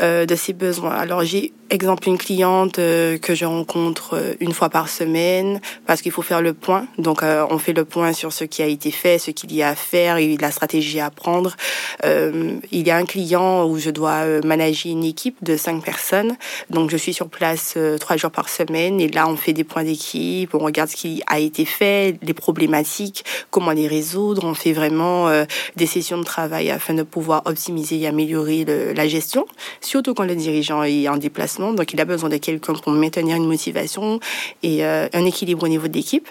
euh, 0.00 0.26
de 0.26 0.34
ses 0.34 0.52
besoins. 0.52 0.90
Alors, 0.90 1.22
j'ai 1.22 1.52
exemple 1.70 2.08
une 2.08 2.18
cliente 2.18 2.78
euh, 2.78 3.18
que 3.18 3.34
je 3.34 3.44
rencontre 3.44 4.14
euh, 4.14 4.34
une 4.40 4.52
fois 4.52 4.70
par 4.70 4.88
semaine 4.88 5.60
parce 5.86 6.02
qu'il 6.02 6.12
faut 6.12 6.22
faire 6.22 6.40
le 6.40 6.54
point. 6.54 6.86
Donc 6.96 7.22
euh, 7.22 7.46
on 7.50 7.58
fait 7.58 7.72
le 7.72 7.84
point 7.84 8.12
sur 8.12 8.32
ce 8.32 8.44
qui 8.44 8.62
a 8.62 8.66
été 8.66 8.90
fait, 8.90 9.18
ce 9.18 9.30
qu'il 9.30 9.52
y 9.54 9.62
a 9.62 9.68
à 9.68 9.74
faire 9.74 10.16
et 10.16 10.36
la 10.36 10.50
stratégie 10.50 11.00
à 11.00 11.10
prendre. 11.10 11.56
il 12.04 12.86
y 12.86 12.90
a 12.90 12.96
un 12.96 13.04
client 13.04 13.66
où 13.66 13.78
je 13.78 13.90
dois 13.90 14.24
manager 14.44 14.92
une 14.92 15.04
équipe 15.04 15.36
de 15.42 15.56
cinq 15.56 15.84
personnes. 15.84 16.36
Donc 16.70 16.90
je 16.90 16.96
suis 16.96 17.12
sur 17.12 17.28
place 17.28 17.76
trois 18.00 18.16
jours 18.16 18.30
par 18.30 18.48
semaine 18.48 19.00
et 19.00 19.08
là 19.08 19.28
on 19.28 19.36
fait 19.36 19.52
des 19.52 19.64
points 19.64 19.84
d'équipe, 19.84 20.54
on 20.54 20.58
regarde 20.58 20.88
ce 20.88 20.96
qui 20.96 21.22
a 21.26 21.38
été 21.38 21.64
fait, 21.64 22.16
les 22.22 22.34
problématiques, 22.34 23.24
comment 23.50 23.72
les 23.72 23.88
résoudre. 23.88 24.44
On 24.44 24.54
fait 24.54 24.72
vraiment 24.72 25.28
des 25.76 25.86
sessions 25.86 26.07
de 26.16 26.24
travail 26.24 26.70
afin 26.70 26.94
de 26.94 27.02
pouvoir 27.02 27.42
optimiser 27.44 28.00
et 28.00 28.06
améliorer 28.06 28.64
la 28.94 29.06
gestion, 29.06 29.44
surtout 29.82 30.14
quand 30.14 30.24
le 30.24 30.34
dirigeant 30.34 30.82
est 30.82 31.08
en 31.08 31.16
déplacement 31.18 31.58
donc 31.72 31.92
il 31.92 32.00
a 32.00 32.04
besoin 32.04 32.28
de 32.28 32.36
quelqu'un 32.36 32.74
pour 32.74 32.92
maintenir 32.92 33.36
une 33.36 33.46
motivation 33.46 34.20
et 34.62 34.84
euh, 34.84 35.08
un 35.12 35.24
équilibre 35.24 35.64
au 35.64 35.68
niveau 35.68 35.88
de 35.88 35.94
l'équipe. 35.94 36.28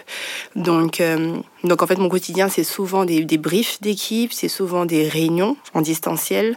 Donc, 0.56 1.00
euh, 1.00 1.36
donc 1.64 1.82
en 1.82 1.86
fait, 1.86 1.96
mon 1.96 2.08
quotidien, 2.08 2.48
c'est 2.48 2.64
souvent 2.64 3.04
des, 3.04 3.24
briefs 3.38 3.80
d'équipe, 3.80 4.32
c'est 4.32 4.48
souvent 4.48 4.84
des 4.84 5.08
réunions 5.08 5.56
en 5.74 5.80
distanciel. 5.80 6.56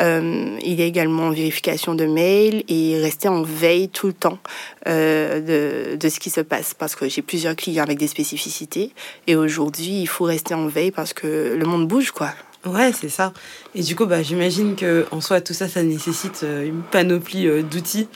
Euh, 0.00 0.56
il 0.62 0.74
y 0.74 0.82
a 0.82 0.86
également 0.86 1.30
vérification 1.30 1.94
de 1.94 2.06
mails 2.06 2.64
et 2.68 2.98
rester 3.00 3.28
en 3.28 3.42
veille 3.42 3.88
tout 3.88 4.06
le 4.08 4.12
temps 4.12 4.38
de, 4.86 5.96
de 5.96 6.08
ce 6.08 6.18
qui 6.18 6.30
se 6.30 6.40
passe 6.40 6.72
parce 6.72 6.94
que 6.94 7.08
j'ai 7.08 7.20
plusieurs 7.20 7.56
clients 7.56 7.84
avec 7.84 7.98
des 7.98 8.06
spécificités 8.06 8.92
et 9.26 9.36
aujourd'hui, 9.36 10.00
il 10.00 10.06
faut 10.06 10.24
rester 10.24 10.54
en 10.54 10.66
veille 10.66 10.90
parce 10.90 11.12
que 11.12 11.54
le 11.58 11.64
monde 11.66 11.86
bouge, 11.86 12.10
quoi. 12.10 12.30
Ouais, 12.66 12.92
c'est 12.92 13.08
ça. 13.08 13.32
Et 13.74 13.82
du 13.82 13.94
coup, 13.94 14.06
bah, 14.06 14.22
j'imagine 14.22 14.74
que 14.74 15.06
en 15.10 15.20
soi, 15.20 15.40
tout 15.40 15.54
ça, 15.54 15.68
ça 15.68 15.82
nécessite 15.82 16.40
euh, 16.42 16.66
une 16.66 16.82
panoplie 16.82 17.46
euh, 17.46 17.62
d'outils 17.62 18.08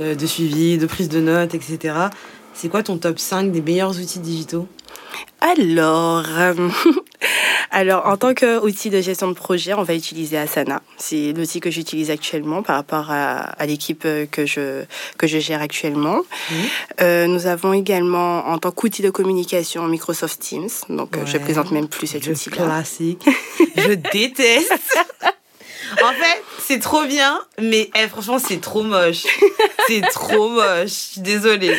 euh, 0.00 0.14
de 0.14 0.26
suivi, 0.26 0.78
de 0.78 0.86
prise 0.86 1.08
de 1.08 1.20
notes, 1.20 1.54
etc. 1.54 1.94
C'est 2.54 2.68
quoi 2.68 2.82
ton 2.82 2.96
top 2.96 3.18
5 3.18 3.52
des 3.52 3.60
meilleurs 3.60 3.98
outils 4.00 4.18
digitaux? 4.18 4.66
Alors, 5.40 6.24
alors 7.70 8.06
en 8.06 8.16
tant 8.16 8.34
qu'outil 8.34 8.90
de 8.90 9.00
gestion 9.00 9.28
de 9.28 9.34
projet, 9.34 9.74
on 9.74 9.82
va 9.82 9.94
utiliser 9.94 10.36
Asana. 10.36 10.82
C'est 10.98 11.32
l'outil 11.32 11.60
que 11.60 11.70
j'utilise 11.70 12.10
actuellement 12.10 12.62
par 12.62 12.76
rapport 12.76 13.10
à, 13.10 13.66
l'équipe 13.66 14.06
que 14.30 14.46
je 14.46 14.84
que 15.18 15.26
je 15.26 15.38
gère 15.38 15.62
actuellement. 15.62 16.18
Mmh. 16.18 16.54
Euh, 17.00 17.26
nous 17.26 17.46
avons 17.46 17.72
également 17.72 18.48
en 18.48 18.58
tant 18.58 18.70
qu'outil 18.70 19.02
de 19.02 19.10
communication 19.10 19.86
Microsoft 19.86 20.40
Teams. 20.40 20.68
Donc 20.88 21.16
je 21.24 21.38
présente 21.38 21.70
même 21.70 21.88
plus 21.88 22.06
cet 22.06 22.26
outil-là. 22.26 22.56
Classique. 22.56 23.24
je 23.76 23.94
déteste. 23.94 24.72
En 26.02 26.12
fait, 26.12 26.42
c'est 26.58 26.78
trop 26.78 27.04
bien, 27.04 27.40
mais 27.60 27.90
eh, 27.96 28.08
franchement, 28.08 28.38
c'est 28.38 28.60
trop 28.60 28.82
moche. 28.82 29.24
c'est 29.88 30.02
trop 30.12 30.48
moche. 30.48 30.84
Je 30.84 31.12
suis 31.12 31.20
désolée. 31.20 31.76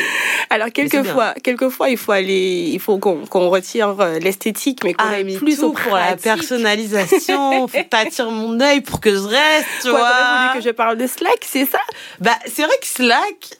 Alors 0.52 0.68
quelquefois, 0.70 1.32
quelquefois, 1.42 1.88
il 1.88 1.96
faut 1.96 2.12
aller, 2.12 2.68
il 2.70 2.78
faut 2.78 2.98
qu'on 2.98 3.48
retire 3.48 3.98
euh, 4.00 4.18
l'esthétique, 4.18 4.84
mais 4.84 4.92
qu'on 4.92 5.06
ah, 5.06 5.14
aille 5.14 5.38
plus 5.38 5.58
tout 5.58 5.72
pour 5.72 5.96
la 5.96 6.14
personnalisation. 6.16 7.66
faut 7.68 8.30
mon 8.30 8.60
œil 8.60 8.82
pour 8.82 9.00
que 9.00 9.10
je 9.10 9.22
reste, 9.22 9.66
tu 9.80 9.88
vois. 9.88 10.00
voulu 10.00 10.58
que 10.58 10.68
je 10.68 10.70
parle 10.70 10.98
de 10.98 11.06
Slack, 11.06 11.38
c'est 11.40 11.64
ça? 11.64 11.78
Bah, 12.20 12.36
c'est 12.44 12.64
vrai 12.64 12.74
que 12.82 12.86
Slack, 12.86 13.58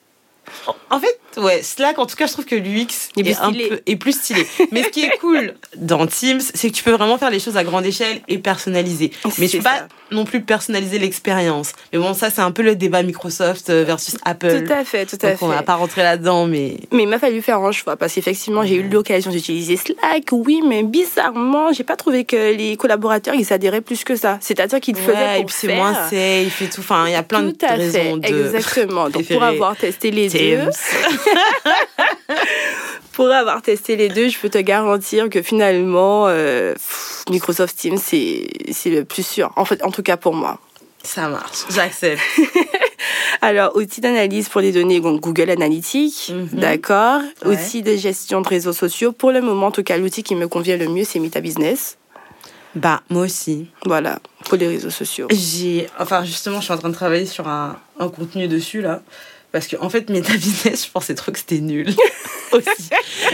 en 0.90 1.00
fait, 1.00 1.18
ouais, 1.36 1.62
Slack, 1.62 1.98
en 1.98 2.06
tout 2.06 2.16
cas, 2.16 2.26
je 2.26 2.32
trouve 2.32 2.44
que 2.44 2.54
l'UX 2.54 3.10
est, 3.16 3.40
un 3.40 3.52
peu, 3.52 3.80
est 3.86 3.96
plus 3.96 4.12
stylé. 4.12 4.46
Mais 4.72 4.82
ce 4.82 4.88
qui 4.88 5.04
est 5.04 5.16
cool 5.18 5.54
dans 5.76 6.06
Teams, 6.06 6.40
c'est 6.40 6.70
que 6.70 6.74
tu 6.74 6.82
peux 6.82 6.92
vraiment 6.92 7.18
faire 7.18 7.30
les 7.30 7.40
choses 7.40 7.56
à 7.56 7.64
grande 7.64 7.86
échelle 7.86 8.20
et 8.28 8.38
personnaliser. 8.38 9.12
Mais 9.38 9.48
tu 9.48 9.58
peux 9.58 9.64
pas 9.64 9.86
non 10.10 10.24
plus 10.24 10.42
personnaliser 10.42 10.98
l'expérience. 10.98 11.72
Mais 11.92 11.98
bon, 11.98 12.14
ça, 12.14 12.30
c'est 12.30 12.42
un 12.42 12.50
peu 12.50 12.62
le 12.62 12.76
débat 12.76 13.02
Microsoft 13.02 13.70
euh, 13.70 13.84
versus 13.84 14.16
Apple. 14.24 14.66
Tout 14.66 14.72
à 14.72 14.84
fait, 14.84 15.06
tout 15.06 15.16
à 15.22 15.30
Donc 15.30 15.38
fait. 15.38 15.44
On 15.44 15.48
va 15.48 15.62
pas 15.62 15.74
rentrer 15.74 16.02
là-dedans, 16.02 16.46
mais. 16.46 16.76
Mais 16.92 17.04
il 17.04 17.08
m'a 17.08 17.18
fallu 17.18 17.40
faire 17.42 17.58
un 17.60 17.72
choix 17.72 17.96
parce 17.96 18.12
qu'effectivement, 18.14 18.64
j'ai 18.64 18.76
eu 18.76 18.88
l'occasion 18.88 19.30
d'utiliser 19.30 19.76
Slack, 19.76 20.24
oui, 20.32 20.62
mais 20.66 20.82
bizarrement, 20.82 21.72
j'ai 21.72 21.84
pas 21.84 21.96
trouvé 21.96 22.24
que 22.24 22.54
les 22.54 22.76
collaborateurs, 22.76 23.34
ils 23.34 23.44
s'adhéraient 23.44 23.80
plus 23.80 24.04
que 24.04 24.16
ça. 24.16 24.38
C'est-à-dire 24.40 24.80
qu'ils 24.80 24.96
faisaient 24.96 25.12
ouais, 25.12 25.34
pour 25.34 25.42
et 25.42 25.44
puis 25.44 25.54
c'est 25.58 25.76
moins 25.76 25.94
safe 25.94 26.62
et 26.62 26.68
tout. 26.68 26.80
Enfin, 26.80 27.04
il 27.06 27.12
y 27.12 27.16
a 27.16 27.22
plein 27.22 27.50
tout 27.50 27.56
de 27.56 27.66
à 27.66 27.74
raisons 27.74 28.20
fait. 28.22 28.32
de. 28.32 28.44
Exactement. 28.44 29.08
Donc, 29.08 29.26
pour 29.26 29.42
avoir 29.42 29.76
testé 29.76 30.10
les 30.10 30.28
deux, 30.28 30.70
pour 33.12 33.30
avoir 33.30 33.62
testé 33.62 33.96
les 33.96 34.08
deux, 34.08 34.28
je 34.28 34.38
peux 34.38 34.48
te 34.48 34.58
garantir 34.58 35.28
que 35.28 35.42
finalement, 35.42 36.26
euh, 36.28 36.74
Microsoft 37.30 37.76
Teams, 37.76 37.98
c'est 37.98 38.46
le 38.86 39.04
plus 39.04 39.26
sûr. 39.26 39.52
En 39.56 39.64
fait, 39.64 39.82
en 39.84 39.90
tout 39.90 40.02
cas 40.02 40.16
pour 40.16 40.34
moi. 40.34 40.58
Ça 41.02 41.28
marche, 41.28 41.64
j'accepte. 41.70 42.22
Alors, 43.40 43.76
outil 43.76 44.00
d'analyse 44.00 44.48
pour 44.48 44.60
les 44.60 44.70
données, 44.70 45.00
donc 45.00 45.20
Google 45.20 45.50
Analytics, 45.50 46.30
mhm. 46.32 46.60
d'accord. 46.60 47.20
Outil 47.44 47.82
de 47.82 47.96
gestion 47.96 48.40
de 48.40 48.48
réseaux 48.48 48.72
sociaux. 48.72 49.10
Pour 49.10 49.32
le 49.32 49.40
moment, 49.40 49.66
en 49.66 49.70
tout 49.72 49.82
cas, 49.82 49.96
l'outil 49.96 50.22
qui 50.22 50.36
me 50.36 50.46
convient 50.46 50.76
le 50.76 50.86
mieux, 50.86 51.04
c'est 51.04 51.18
Meta 51.18 51.40
Business. 51.40 51.98
Bah, 52.74 53.02
moi 53.10 53.22
aussi. 53.22 53.66
Voilà, 53.84 54.18
pour 54.44 54.56
les 54.56 54.68
réseaux 54.68 54.90
sociaux. 54.90 55.26
J'ai, 55.30 55.88
enfin, 55.98 56.24
justement, 56.24 56.60
je 56.60 56.64
suis 56.64 56.72
en 56.72 56.78
train 56.78 56.88
de 56.88 56.94
travailler 56.94 57.26
sur 57.26 57.48
un, 57.48 57.76
un 57.98 58.08
contenu 58.08 58.46
dessus, 58.48 58.80
là. 58.80 59.02
Parce 59.52 59.66
que, 59.66 59.76
en 59.80 59.90
fait, 59.90 60.08
Meta 60.10 60.32
Business, 60.36 60.86
je 60.86 60.90
pensais 60.90 61.14
trop 61.14 61.30
que 61.30 61.38
c'était 61.38 61.60
nul. 61.60 61.94
aussi. 62.52 62.90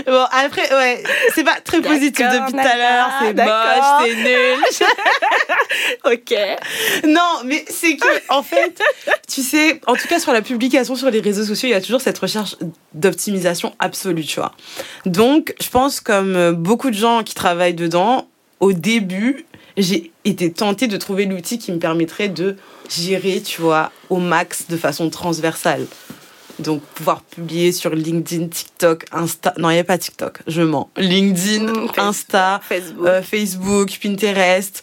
Bon, 0.06 0.25
après, 0.30 0.72
ouais, 0.75 1.02
c'est 1.34 1.44
pas 1.44 1.60
très 1.60 1.80
positif 1.80 2.26
depuis 2.26 2.52
tout 2.52 2.58
à 2.58 2.76
l'heure. 2.76 3.08
C'est 3.20 3.34
moche, 3.34 4.04
c'est 4.04 4.14
nul. 4.14 4.58
ok. 6.12 7.08
Non, 7.08 7.44
mais 7.44 7.64
c'est 7.68 7.96
que, 7.96 8.32
en 8.32 8.42
fait, 8.42 8.80
tu 9.26 9.42
sais, 9.42 9.80
en 9.87 9.94
tout 9.94 10.08
cas, 10.08 10.18
sur 10.18 10.32
la 10.32 10.42
publication 10.42 10.94
sur 10.94 11.10
les 11.10 11.20
réseaux 11.20 11.44
sociaux, 11.44 11.68
il 11.68 11.72
y 11.72 11.75
a 11.75 11.80
toujours 11.80 12.00
cette 12.00 12.18
recherche 12.18 12.56
d'optimisation 12.94 13.75
absolue, 13.78 14.25
tu 14.25 14.40
vois. 14.40 14.52
Donc, 15.06 15.54
je 15.60 15.68
pense, 15.68 16.00
comme 16.00 16.52
beaucoup 16.52 16.90
de 16.90 16.96
gens 16.96 17.22
qui 17.22 17.34
travaillent 17.34 17.75
dedans, 17.75 18.28
au 18.60 18.72
début, 18.72 19.46
j'ai 19.76 20.10
été 20.25 20.52
tentée 20.52 20.88
de 20.88 20.96
trouver 20.96 21.26
l'outil 21.26 21.58
qui 21.58 21.72
me 21.72 21.78
permettrait 21.78 22.28
de 22.28 22.56
gérer, 22.90 23.40
tu 23.40 23.60
vois, 23.60 23.92
au 24.10 24.18
max 24.18 24.66
de 24.68 24.76
façon 24.76 25.10
transversale. 25.10 25.87
Donc, 26.59 26.83
pouvoir 26.83 27.23
publier 27.23 27.73
sur 27.73 27.95
LinkedIn, 27.95 28.49
TikTok, 28.49 29.07
Insta. 29.12 29.55
Non, 29.59 29.71
il 29.71 29.75
n'y 29.75 29.81
a 29.81 29.85
pas 29.85 29.99
TikTok, 29.99 30.41
je 30.47 30.62
mens. 30.62 30.91
LinkedIn, 30.97 31.73
mm, 31.73 31.88
Insta, 31.99 32.61
euh, 33.05 33.23
Facebook. 33.23 33.99
Pinterest. 34.03 34.83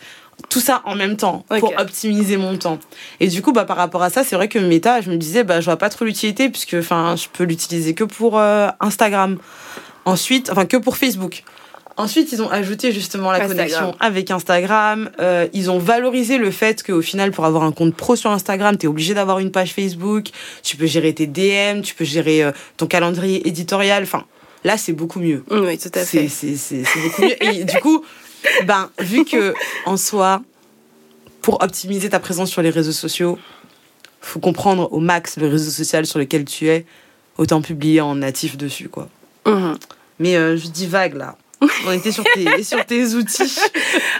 Tout 0.49 0.59
ça 0.59 0.81
en 0.85 0.95
même 0.95 1.15
temps 1.15 1.45
pour 1.59 1.73
optimiser 1.77 2.37
mon 2.37 2.57
temps. 2.57 2.77
Et 3.19 3.27
du 3.27 3.41
coup, 3.41 3.53
bah, 3.53 3.63
par 3.63 3.77
rapport 3.77 4.03
à 4.03 4.09
ça, 4.09 4.23
c'est 4.23 4.35
vrai 4.35 4.49
que 4.49 4.59
Meta, 4.59 4.99
je 5.01 5.09
me 5.09 5.15
disais, 5.15 5.43
bah, 5.43 5.61
je 5.61 5.65
vois 5.65 5.77
pas 5.77 5.89
trop 5.89 6.03
l'utilité 6.03 6.49
puisque, 6.49 6.75
enfin, 6.75 7.15
je 7.15 7.27
peux 7.31 7.45
l'utiliser 7.45 7.93
que 7.93 8.03
pour 8.03 8.37
euh, 8.37 8.67
Instagram. 8.79 9.37
Ensuite, 10.03 10.49
enfin, 10.51 10.65
que 10.65 10.77
pour 10.77 10.97
Facebook. 10.97 11.43
Ensuite, 11.97 12.31
ils 12.33 12.41
ont 12.41 12.49
ajouté 12.49 12.91
justement 12.91 13.31
la 13.31 13.47
connexion 13.47 13.95
avec 14.01 14.29
Instagram. 14.29 15.09
Euh, 15.19 15.47
ils 15.53 15.71
ont 15.71 15.79
valorisé 15.79 16.37
le 16.37 16.51
fait 16.51 16.83
qu'au 16.83 17.01
final, 17.01 17.31
pour 17.31 17.45
avoir 17.45 17.63
un 17.63 17.71
compte 17.71 17.95
pro 17.95 18.17
sur 18.17 18.31
Instagram, 18.31 18.77
tu 18.77 18.85
es 18.85 18.89
obligé 18.89 19.13
d'avoir 19.13 19.39
une 19.39 19.51
page 19.51 19.73
Facebook. 19.73 20.27
Tu 20.61 20.75
peux 20.75 20.87
gérer 20.87 21.13
tes 21.13 21.25
DM, 21.25 21.81
tu 21.81 21.95
peux 21.95 22.03
gérer 22.03 22.43
euh, 22.43 22.51
ton 22.75 22.87
calendrier 22.87 23.47
éditorial. 23.47 24.03
Enfin, 24.03 24.25
là, 24.65 24.77
c'est 24.77 24.91
beaucoup 24.91 25.19
mieux. 25.19 25.45
Oui, 25.49 25.77
tout 25.77 25.91
à 25.93 26.03
fait. 26.03 26.27
C'est 26.27 26.83
beaucoup 27.01 27.21
mieux. 27.21 27.43
Et 27.43 27.63
du 27.63 27.77
coup, 27.77 28.03
ben, 28.65 28.89
vu 28.99 29.23
que 29.23 29.53
en 29.85 29.95
soi, 29.95 30.41
pour 31.41 31.63
optimiser 31.63 32.09
ta 32.09 32.19
présence 32.19 32.49
sur 32.49 32.61
les 32.61 32.71
réseaux 32.71 32.91
sociaux, 32.91 33.39
faut 34.19 34.39
comprendre 34.39 34.91
au 34.91 34.99
max 34.99 35.37
le 35.37 35.47
réseau 35.47 35.71
social 35.71 36.05
sur 36.05 36.19
lequel 36.19 36.43
tu 36.43 36.67
es, 36.67 36.85
autant 37.37 37.61
publier 37.61 38.01
en 38.01 38.15
natif 38.15 38.57
dessus, 38.57 38.89
quoi. 38.89 39.07
Mhm. 39.45 39.77
Mais 40.19 40.35
euh, 40.35 40.57
je 40.57 40.67
dis 40.67 40.87
vague 40.87 41.15
là. 41.15 41.37
On 41.87 41.91
était 41.91 42.11
sur 42.11 42.23
tes, 42.33 42.63
sur 42.63 42.85
tes 42.85 43.13
outils. 43.13 43.59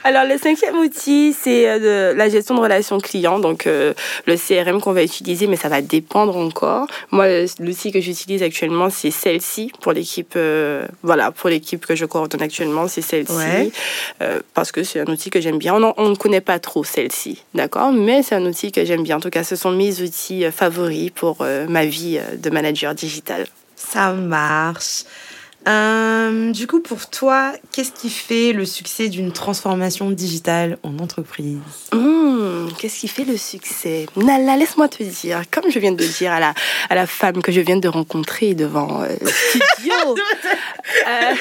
Alors, 0.03 0.23
le 0.25 0.37
cinquième 0.37 0.77
outil, 0.77 1.35
c'est 1.39 1.67
euh, 1.67 2.11
de 2.13 2.17
la 2.17 2.29
gestion 2.29 2.55
de 2.55 2.61
relations 2.61 2.99
clients. 2.99 3.39
Donc, 3.39 3.67
euh, 3.67 3.93
le 4.25 4.35
CRM 4.35 4.81
qu'on 4.81 4.93
va 4.93 5.03
utiliser, 5.03 5.47
mais 5.47 5.55
ça 5.55 5.69
va 5.69 5.81
dépendre 5.81 6.37
encore. 6.37 6.87
Moi, 7.11 7.27
l'outil 7.59 7.91
que 7.91 7.99
j'utilise 7.99 8.43
actuellement, 8.43 8.89
c'est 8.89 9.11
celle-ci 9.11 9.71
pour 9.81 9.91
l'équipe, 9.91 10.33
euh, 10.35 10.85
voilà, 11.03 11.31
pour 11.31 11.49
l'équipe 11.49 11.85
que 11.85 11.95
je 11.95 12.05
coordonne 12.05 12.41
actuellement, 12.41 12.87
c'est 12.87 13.01
celle-ci. 13.01 13.71
parce 14.53 14.71
que 14.71 14.83
c'est 14.83 14.99
un 14.99 15.05
outil 15.05 15.29
que 15.29 15.41
j'aime 15.41 15.57
bien. 15.57 15.75
On, 15.75 15.93
on 15.97 16.09
ne 16.09 16.15
connaît 16.15 16.41
pas 16.41 16.59
trop 16.59 16.83
celle-ci, 16.83 17.43
d'accord? 17.53 17.91
Mais 17.91 18.23
c'est 18.23 18.35
un 18.35 18.45
outil 18.45 18.71
que 18.71 18.85
j'aime 18.85 19.03
bien. 19.03 19.17
En 19.17 19.19
tout 19.19 19.29
cas, 19.29 19.43
ce 19.43 19.55
sont 19.55 19.71
mes 19.71 20.01
outils 20.01 20.45
favoris 20.51 21.11
pour 21.11 21.45
ma 21.67 21.85
vie 21.85 22.19
de 22.37 22.49
manager 22.49 22.93
digital. 22.95 23.45
Ça 23.75 24.11
marche. 24.13 25.03
Euh, 25.67 26.51
du 26.51 26.67
coup, 26.67 26.79
pour 26.79 27.09
toi, 27.09 27.53
qu'est-ce 27.71 27.91
qui 27.91 28.09
fait 28.09 28.53
le 28.53 28.65
succès 28.65 29.09
d'une 29.09 29.31
transformation 29.31 30.11
digitale 30.11 30.77
en 30.83 30.99
entreprise? 30.99 31.57
Mmh, 31.93 32.67
Qu'est-ce 32.77 32.99
qui 32.99 33.07
fait 33.07 33.23
le 33.23 33.37
succès? 33.37 34.05
Nala, 34.15 34.57
laisse-moi 34.57 34.87
te 34.87 35.01
dire, 35.03 35.41
comme 35.51 35.71
je 35.71 35.79
viens 35.79 35.91
de 35.91 36.03
dire 36.03 36.31
à 36.31 36.39
la, 36.39 36.53
à 36.89 36.95
la 36.95 37.07
femme 37.07 37.41
que 37.41 37.51
je 37.51 37.61
viens 37.61 37.77
de 37.77 37.87
rencontrer 37.87 38.53
devant 38.53 39.01
euh, 39.01 39.07
le 39.21 39.27
studio. 39.27 39.93
euh, 41.07 41.33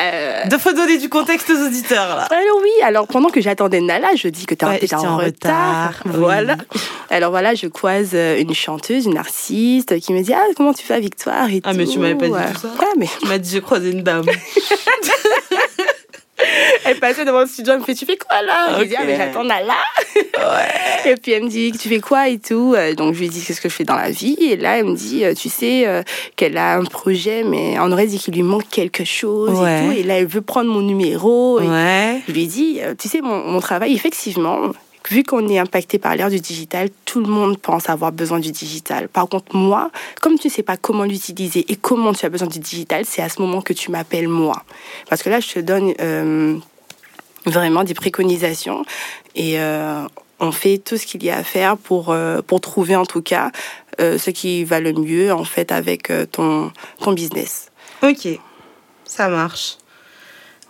euh, 0.00 0.44
De 0.46 0.58
faut 0.58 0.72
donner 0.72 0.98
du 0.98 1.08
contexte 1.08 1.50
aux 1.50 1.66
auditeurs, 1.66 2.16
là. 2.16 2.22
Alors 2.30 2.58
oui, 2.62 2.70
alors 2.82 3.06
pendant 3.06 3.28
que 3.28 3.40
j'attendais 3.40 3.80
Nala, 3.80 4.08
je 4.16 4.28
dis 4.28 4.46
que 4.46 4.54
tu 4.54 4.64
es 4.64 4.94
en, 4.94 5.16
retard. 5.18 6.02
Voilà. 6.06 6.56
Alors 7.10 7.30
voilà, 7.30 7.54
je 7.54 7.66
croise 7.66 8.14
une 8.14 8.54
chanteuse, 8.54 9.06
une 9.06 9.18
artiste 9.18 9.98
qui 10.00 10.12
me 10.12 10.22
dit 10.22 10.32
Ah, 10.32 10.46
comment 10.56 10.72
tu 10.72 10.84
fais, 10.84 11.00
Victoire? 11.00 11.48
et 11.50 11.60
Ah, 11.64 11.72
mais 11.72 11.86
tu 11.86 11.98
m'avais 11.98 12.14
pas 12.14 12.26
dit 12.26 12.52
tout 12.54 12.60
ça. 12.60 12.68
Ah, 12.78 12.84
mais 12.96 13.08
tu 13.20 13.28
m'as 13.28 13.38
dit, 13.38 13.50
j'ai 13.50 13.60
croisé 13.60 13.90
une 13.90 14.02
dame. 14.02 14.26
elle 16.84 16.98
passait 16.98 17.24
devant 17.24 17.40
le 17.40 17.46
studio, 17.46 17.74
elle 17.74 17.80
me 17.80 17.84
fait, 17.84 17.94
tu 17.94 18.06
fais 18.06 18.16
quoi 18.16 18.42
là? 18.42 18.74
Je 18.74 18.80
lui 18.80 18.88
dis, 18.88 18.96
ah, 18.98 19.04
mais 19.04 19.16
j'attends 19.16 19.44
Nala. 19.44 19.74
Ouais. 20.16 21.04
Et 21.12 21.16
puis 21.16 21.32
elle 21.32 21.44
me 21.44 21.48
dit, 21.48 21.72
tu 21.72 21.88
fais 21.88 22.00
quoi 22.00 22.28
et 22.28 22.38
tout? 22.38 22.74
Euh, 22.76 22.94
donc 22.94 23.14
je 23.14 23.20
lui 23.20 23.28
dis, 23.28 23.44
qu'est-ce 23.44 23.60
que 23.60 23.68
je 23.68 23.74
fais 23.74 23.84
dans 23.84 23.96
la 23.96 24.10
vie 24.10 24.36
Et 24.40 24.56
là, 24.56 24.78
elle 24.78 24.86
me 24.86 24.94
dit, 24.94 25.24
euh, 25.24 25.34
tu 25.34 25.48
sais, 25.48 25.86
euh, 25.86 26.02
qu'elle 26.36 26.56
a 26.56 26.76
un 26.76 26.84
projet, 26.84 27.44
mais 27.44 27.78
on 27.78 27.90
aurait 27.92 28.06
dit 28.06 28.18
qu'il 28.18 28.34
lui 28.34 28.42
manque 28.42 28.68
quelque 28.70 29.04
chose 29.04 29.50
et 29.50 29.84
tout. 29.84 29.92
Et 29.92 30.02
là, 30.02 30.18
elle 30.18 30.26
veut 30.26 30.42
prendre 30.42 30.70
mon 30.70 30.82
numéro. 30.82 31.60
Et 31.60 31.66
ouais. 31.66 32.22
Je 32.26 32.32
lui 32.32 32.46
dis, 32.46 32.80
tu 32.98 33.08
sais, 33.08 33.20
mon, 33.20 33.44
mon 33.44 33.60
travail, 33.60 33.94
effectivement, 33.94 34.72
vu 35.10 35.24
qu'on 35.24 35.48
est 35.48 35.58
impacté 35.58 35.98
par 35.98 36.16
l'ère 36.16 36.30
du 36.30 36.40
digital, 36.40 36.88
tout 37.04 37.20
le 37.20 37.26
monde 37.26 37.58
pense 37.58 37.88
avoir 37.88 38.12
besoin 38.12 38.40
du 38.40 38.52
digital. 38.52 39.08
Par 39.08 39.28
contre, 39.28 39.56
moi, 39.56 39.90
comme 40.20 40.38
tu 40.38 40.48
ne 40.48 40.52
sais 40.52 40.62
pas 40.62 40.76
comment 40.76 41.04
l'utiliser 41.04 41.64
et 41.70 41.76
comment 41.76 42.12
tu 42.12 42.24
as 42.26 42.28
besoin 42.28 42.48
du 42.48 42.58
digital, 42.58 43.04
c'est 43.04 43.22
à 43.22 43.28
ce 43.28 43.40
moment 43.40 43.62
que 43.62 43.72
tu 43.72 43.90
m'appelles 43.90 44.28
moi. 44.28 44.62
Parce 45.08 45.22
que 45.22 45.30
là, 45.30 45.40
je 45.40 45.48
te 45.48 45.58
donne 45.58 45.94
euh, 46.00 46.56
vraiment 47.46 47.84
des 47.84 47.94
préconisations 47.94 48.84
et 49.34 49.58
euh, 49.58 50.04
on 50.40 50.52
fait 50.52 50.78
tout 50.78 50.96
ce 50.96 51.06
qu'il 51.06 51.22
y 51.24 51.30
a 51.30 51.38
à 51.38 51.42
faire 51.42 51.76
pour, 51.76 52.10
euh, 52.10 52.40
pour 52.42 52.60
trouver 52.60 52.96
en 52.96 53.06
tout 53.06 53.22
cas 53.22 53.50
ce 53.98 54.30
qui 54.30 54.64
va 54.64 54.80
le 54.80 54.94
mieux 54.94 55.32
en 55.32 55.44
fait 55.44 55.70
avec 55.70 56.10
ton, 56.32 56.72
ton 56.98 57.12
business. 57.12 57.70
Ok, 58.02 58.26
ça 59.04 59.28
marche. 59.28 59.76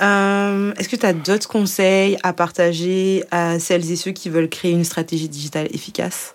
Euh, 0.00 0.72
est-ce 0.78 0.88
que 0.88 0.96
tu 0.96 1.06
as 1.06 1.12
d'autres 1.12 1.48
conseils 1.48 2.16
à 2.22 2.32
partager 2.32 3.24
à 3.30 3.58
celles 3.58 3.90
et 3.90 3.96
ceux 3.96 4.12
qui 4.12 4.30
veulent 4.30 4.48
créer 4.48 4.72
une 4.72 4.84
stratégie 4.84 5.28
digitale 5.28 5.68
efficace? 5.72 6.34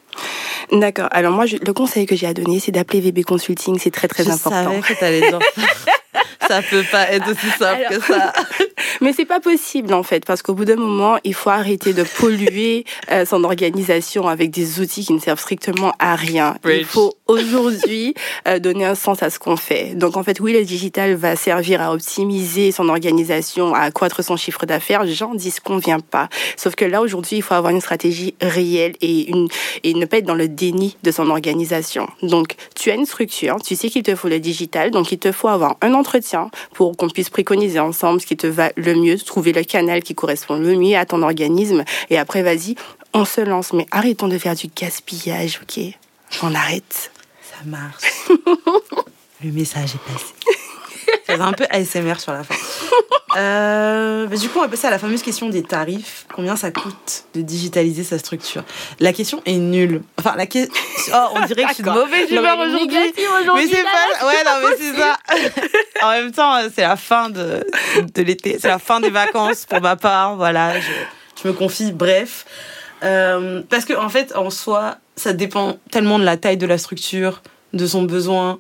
D'accord. 0.72 1.08
Alors 1.12 1.34
moi, 1.34 1.46
le 1.46 1.74
conseil 1.74 2.06
que 2.06 2.16
j'ai 2.16 2.28
à 2.28 2.34
donner, 2.34 2.60
c'est 2.60 2.72
d'appeler 2.72 3.02
VB 3.02 3.24
Consulting. 3.24 3.78
C'est 3.80 3.92
très 3.92 4.08
très 4.08 4.30
important. 4.30 4.82
Savais 5.00 5.22
que 5.22 5.30
dire 5.30 5.40
ça 6.48 6.62
peut 6.62 6.84
pas 6.92 7.12
être 7.12 7.30
aussi 7.30 7.50
simple 7.58 7.84
que 7.90 8.02
ça. 8.02 8.34
Mais 9.02 9.14
c'est 9.14 9.26
pas 9.26 9.40
possible 9.40 9.94
en 9.94 10.04
fait, 10.04 10.26
parce 10.26 10.42
qu'au 10.42 10.54
bout 10.54 10.66
d'un 10.66 10.76
moment, 10.76 11.18
il 11.24 11.34
faut 11.34 11.50
arrêter 11.50 11.94
de 11.94 12.04
polluer 12.04 12.86
euh, 13.12 13.26
son 13.26 13.44
organisation 13.44 14.28
avec 14.28 14.52
des 14.52 14.80
outils 14.80 15.06
qui 15.06 15.14
ne 15.14 15.20
servent 15.20 15.40
strictement 15.40 15.94
à 16.00 16.16
rien. 16.16 16.58
Il 16.66 16.86
faut 16.86 17.14
aujourd'hui 17.28 18.14
euh, 18.48 18.60
donner 18.60 18.86
un 18.86 18.96
sens 18.96 19.22
à 19.24 19.30
ce 19.30 19.40
qu'on 19.40 19.58
fait. 19.58 19.96
Donc 19.96 20.18
en 20.18 20.24
fait, 20.24 20.40
oui, 20.40 20.54
le 20.54 20.64
digital 20.64 21.16
va 21.16 21.36
servir 21.36 21.82
à 21.82 21.94
optimiser 21.94 22.72
son 22.72 22.90
organisation, 22.90 23.74
à 23.74 23.82
accroître 23.82 24.24
son 24.24 24.38
chiffre 24.38 24.66
d'affaires. 24.66 25.06
J'en 25.06 25.36
dis 25.36 25.52
ce 25.52 25.62
qu'on 25.62 25.78
vient 25.78 26.00
pas. 26.00 26.30
Sauf 26.56 26.76
que 26.76 26.86
là 26.86 27.02
aujourd'hui, 27.02 27.38
il 27.38 27.42
faut 27.42 27.54
avoir 27.54 27.74
une 27.74 27.82
stratégie 27.82 28.36
réelle 28.42 28.94
et 29.02 29.30
une 29.30 29.48
et 29.84 29.94
ne 29.94 30.06
pas 30.06 30.18
être 30.18 30.26
dans 30.26 30.36
le 30.36 30.48
déni 30.48 30.98
de 31.04 31.12
son 31.12 31.30
organisation. 31.30 32.08
Donc 32.24 32.56
tu 32.76 32.92
as 32.92 32.96
une 32.96 33.06
structure, 33.06 33.58
tu 33.64 33.76
sais 33.76 33.90
qu'il 33.90 34.04
te 34.04 34.16
faut 34.16 34.30
le 34.30 34.40
digital, 34.40 34.92
donc 34.92 35.12
il 35.12 35.20
te 35.20 35.32
faut 35.32 35.48
avoir 35.48 35.78
un 35.82 35.94
entretien 35.94 36.50
pour 36.74 36.96
qu'on 36.98 37.10
puisse 37.10 37.30
préconiser 37.30 37.80
ensemble 37.80 38.22
ce 38.22 38.26
qui 38.26 38.38
te 38.38 38.48
va 38.48 38.72
le 38.76 38.87
mieux, 38.94 39.18
trouver 39.18 39.54
le 39.54 39.64
canal 39.64 40.04
qui 40.04 40.16
correspond 40.16 40.58
le 40.58 40.76
mieux 40.76 40.96
à 40.98 41.06
ton 41.06 41.22
organisme. 41.24 41.84
Et 42.10 42.18
après, 42.18 42.44
vas-y, 42.44 42.76
on 43.14 43.26
se 43.26 43.42
lance. 43.42 43.74
Mais 43.74 43.86
arrêtons 43.92 44.28
de 44.28 44.38
faire 44.38 44.56
du 44.56 44.68
gaspillage, 44.68 45.60
ok? 45.62 45.84
On 46.44 46.54
arrête. 46.54 47.12
Ça 47.42 47.66
marche. 47.66 48.04
le 49.44 49.52
message 49.52 49.96
est 49.96 50.12
passé. 50.12 50.34
J'avais 51.28 51.44
un 51.44 51.54
peu 51.54 51.66
ASMR 51.70 52.20
sur 52.20 52.34
la 52.34 52.44
fin. 52.44 52.56
Euh, 53.36 54.26
bah, 54.26 54.36
du 54.36 54.50
coup, 54.50 54.58
on 54.58 54.62
va 54.62 54.68
passer 54.68 54.88
à 54.88 54.90
la 54.90 54.98
fameuse 54.98 55.22
question 55.22 55.50
des 55.50 55.62
tarifs. 55.62 56.26
Combien 56.34 56.56
ça 56.56 56.72
coûte 56.72 57.26
de 57.36 57.42
digitaliser 57.42 58.04
sa 58.04 58.18
structure? 58.18 58.64
La 59.00 59.14
question 59.14 59.44
est 59.46 59.58
nulle. 59.58 60.02
Enfin, 60.18 60.36
la 60.36 60.48
question. 60.48 60.74
Oh, 61.14 61.36
on 61.36 61.46
dirait 61.46 61.64
que 61.64 61.70
je 61.70 61.74
suis 61.76 61.84
de 61.84 61.90
mauvaise 61.90 62.32
humeur 62.32 62.58
aujourd'hui. 62.58 62.98
Mais 62.98 63.68
c'est 63.68 63.84
pas. 63.84 64.26
Ouais, 64.26 64.44
non, 64.44 64.52
mais 64.68 64.76
c'est 64.80 64.96
ça. 64.96 65.18
en 66.04 66.12
même 66.12 66.32
temps, 66.32 66.56
c'est 66.74 66.82
la 66.82 66.96
fin 66.96 67.30
de, 67.30 67.64
de 68.16 68.22
l'été. 68.24 68.58
C'est 68.60 68.70
la 68.70 68.80
fin 68.80 69.02
des 69.02 69.12
vacances 69.12 69.66
pour 69.66 69.82
ma 69.82 69.98
part. 69.98 70.38
Voilà, 70.38 70.80
je, 70.80 70.92
je 71.44 71.48
me 71.48 71.54
confie. 71.54 71.92
Bref. 71.92 72.46
Euh, 73.04 73.62
parce 73.70 73.86
que, 73.86 73.94
en 73.94 74.10
fait, 74.10 74.36
en 74.36 74.50
soi, 74.50 74.98
ça 75.16 75.34
dépend 75.34 75.78
tellement 75.92 76.18
de 76.18 76.24
la 76.24 76.38
taille 76.38 76.58
de 76.58 76.66
la 76.66 76.78
structure, 76.78 77.42
de 77.74 77.86
son 77.86 78.04
besoin, 78.04 78.60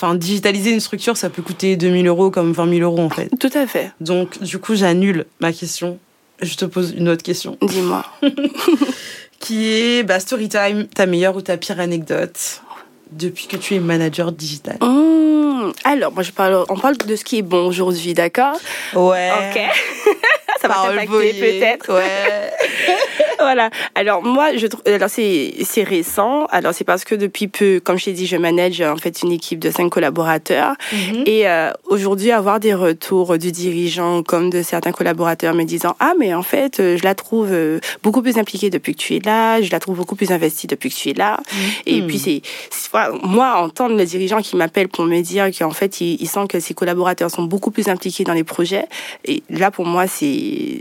Enfin, 0.00 0.14
digitaliser 0.14 0.70
une 0.70 0.78
structure, 0.78 1.16
ça 1.16 1.28
peut 1.28 1.42
coûter 1.42 1.74
2000 1.74 2.06
euros 2.06 2.30
comme 2.30 2.52
20 2.52 2.78
000 2.78 2.82
euros 2.82 3.02
en 3.02 3.10
fait. 3.10 3.28
Tout 3.40 3.50
à 3.52 3.66
fait. 3.66 3.90
Donc, 3.98 4.40
du 4.40 4.60
coup, 4.60 4.76
j'annule 4.76 5.26
ma 5.40 5.52
question. 5.52 5.98
Je 6.40 6.54
te 6.54 6.64
pose 6.64 6.94
une 6.96 7.08
autre 7.08 7.24
question. 7.24 7.58
Dis-moi. 7.60 8.04
qui 9.40 9.66
est, 9.66 10.04
bah, 10.04 10.20
Storytime, 10.20 10.86
ta 10.86 11.06
meilleure 11.06 11.34
ou 11.34 11.40
ta 11.40 11.56
pire 11.56 11.80
anecdote 11.80 12.62
depuis 13.10 13.48
que 13.48 13.56
tu 13.56 13.74
es 13.74 13.80
manager 13.80 14.30
digital? 14.30 14.76
Mmh. 14.80 15.72
Alors, 15.82 16.12
moi, 16.12 16.22
je 16.22 16.30
parle, 16.30 16.64
on 16.68 16.76
parle 16.76 16.96
de 16.96 17.16
ce 17.16 17.24
qui 17.24 17.38
est 17.38 17.42
bon 17.42 17.66
aujourd'hui, 17.66 18.14
d'accord? 18.14 18.56
Ouais. 18.94 19.32
Ok. 19.32 19.60
ça 20.60 20.68
va 20.68 20.74
t'impacter 20.74 21.34
peut-être. 21.34 21.92
Ouais. 21.94 22.50
voilà. 23.38 23.70
Alors 23.94 24.22
moi, 24.22 24.56
je 24.56 24.66
alors 24.86 25.10
c'est 25.10 25.54
c'est 25.62 25.82
récent. 25.82 26.46
Alors 26.46 26.74
c'est 26.74 26.84
parce 26.84 27.04
que 27.04 27.14
depuis 27.14 27.48
peu, 27.48 27.80
comme 27.82 27.98
je 27.98 28.06
t'ai 28.06 28.12
dit, 28.12 28.26
je 28.26 28.36
manage 28.36 28.80
en 28.80 28.96
fait 28.96 29.22
une 29.22 29.32
équipe 29.32 29.58
de 29.58 29.70
cinq 29.70 29.90
collaborateurs. 29.90 30.74
Mhm. 30.92 31.22
Et 31.26 31.48
euh, 31.48 31.70
aujourd'hui, 31.86 32.32
avoir 32.32 32.60
des 32.60 32.74
retours 32.74 33.38
du 33.38 33.52
dirigeant 33.52 34.22
comme 34.22 34.50
de 34.50 34.62
certains 34.62 34.92
collaborateurs 34.92 35.54
me 35.54 35.64
disant 35.64 35.96
ah 36.00 36.12
mais 36.18 36.34
en 36.34 36.42
fait, 36.42 36.80
euh, 36.80 36.96
je 36.96 37.04
la 37.04 37.14
trouve 37.14 37.48
euh, 37.52 37.80
beaucoup 38.02 38.22
plus 38.22 38.38
impliquée 38.38 38.70
depuis 38.70 38.94
que 38.94 39.00
tu 39.00 39.16
es 39.16 39.20
là. 39.20 39.60
Je 39.60 39.70
la 39.70 39.80
trouve 39.80 39.96
beaucoup 39.96 40.16
plus 40.16 40.32
investie 40.32 40.66
depuis 40.66 40.90
que 40.90 40.94
tu 40.94 41.10
es 41.10 41.14
là. 41.14 41.40
Et 41.86 42.00
mhm. 42.00 42.06
puis 42.06 42.18
c'est 42.18 42.42
moi 43.22 43.56
entendre 43.56 43.96
le 43.96 44.04
dirigeant 44.04 44.40
qui 44.40 44.56
m'appelle 44.56 44.88
pour 44.88 45.04
me 45.04 45.20
dire 45.20 45.50
qu'en 45.56 45.70
fait 45.70 46.00
il, 46.00 46.20
il 46.20 46.26
sent 46.26 46.46
que 46.48 46.58
ses 46.58 46.74
collaborateurs 46.74 47.30
sont 47.30 47.42
beaucoup 47.42 47.70
plus 47.70 47.88
impliqués 47.88 48.24
dans 48.24 48.32
les 48.32 48.44
projets. 48.44 48.86
Et 49.24 49.42
là 49.50 49.70
pour 49.70 49.84
moi 49.84 50.06
c'est 50.06 50.37